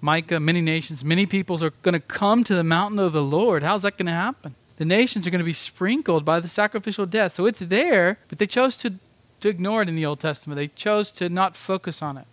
[0.00, 3.62] Micah, many nations, many peoples are going to come to the mountain of the Lord.
[3.62, 4.56] How's that going to happen?
[4.78, 7.34] The nations are going to be sprinkled by the sacrificial death.
[7.34, 8.94] So it's there, but they chose to,
[9.38, 10.56] to ignore it in the Old Testament.
[10.56, 12.26] They chose to not focus on it.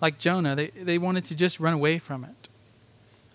[0.00, 2.37] Like Jonah, they, they wanted to just run away from it.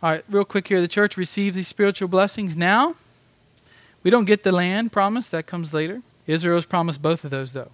[0.03, 0.81] All right, real quick here.
[0.81, 2.95] The church receives these spiritual blessings now.
[4.03, 6.01] We don't get the land promise, that comes later.
[6.27, 7.71] Israel's promised both of those, though.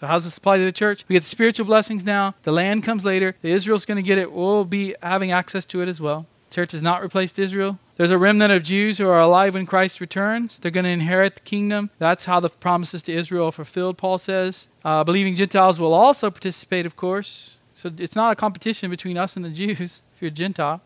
[0.00, 1.04] So, how's this apply to the church?
[1.06, 2.34] We get the spiritual blessings now.
[2.44, 3.36] The land comes later.
[3.42, 4.32] The Israel's going to get it.
[4.32, 6.24] We'll be having access to it as well.
[6.50, 7.78] church has not replaced Israel.
[7.96, 10.58] There's a remnant of Jews who are alive when Christ returns.
[10.58, 11.90] They're going to inherit the kingdom.
[11.98, 14.68] That's how the promises to Israel are fulfilled, Paul says.
[14.82, 17.58] Uh, believing Gentiles will also participate, of course.
[17.74, 20.80] So, it's not a competition between us and the Jews if you're a Gentile.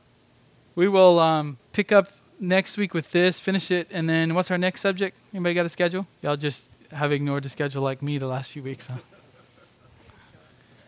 [0.75, 4.59] We will um, pick up next week with this, finish it, and then what's our
[4.59, 5.17] next subject?
[5.35, 6.07] Anybody got a schedule?
[6.23, 8.99] Y'all just have ignored the schedule like me the last few weeks, huh?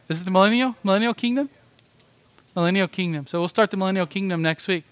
[0.09, 0.77] Is it the millennial?
[0.83, 1.49] Millennial kingdom?
[2.55, 3.27] Millennial kingdom.
[3.27, 4.85] So we'll start the millennial kingdom next week.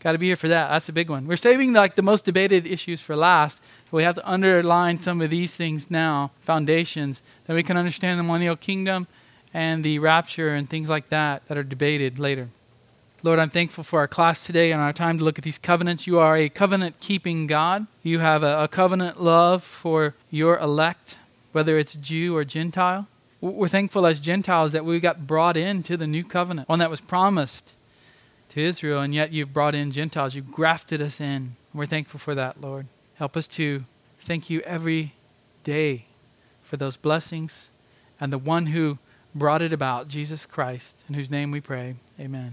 [0.00, 0.68] Got to be here for that.
[0.68, 1.26] That's a big one.
[1.26, 3.62] We're saving like the most debated issues for last.
[3.90, 8.22] we have to underline some of these things now, foundations, that we can understand the
[8.22, 9.06] millennial kingdom
[9.54, 12.50] and the rapture and things like that that are debated later.
[13.24, 16.06] Lord, I'm thankful for our class today and our time to look at these covenants.
[16.06, 17.86] You are a covenant keeping God.
[18.02, 21.16] You have a, a, covenant love for your elect,
[21.52, 23.08] whether it's Jew or Gentile.
[23.40, 27.00] We're thankful as Gentiles that we got brought into the new covenant, one that was
[27.00, 27.72] promised
[28.50, 30.34] to Israel, and yet you've brought in Gentiles.
[30.34, 31.56] You've grafted us in.
[31.72, 32.88] We're thankful for that, Lord.
[33.14, 33.84] Help us to
[34.18, 35.14] thank you every
[35.62, 36.04] day
[36.62, 37.70] for those blessings
[38.20, 38.98] and the one who
[39.34, 41.94] brought it about, Jesus Christ, in whose name we pray.
[42.20, 42.52] Amen.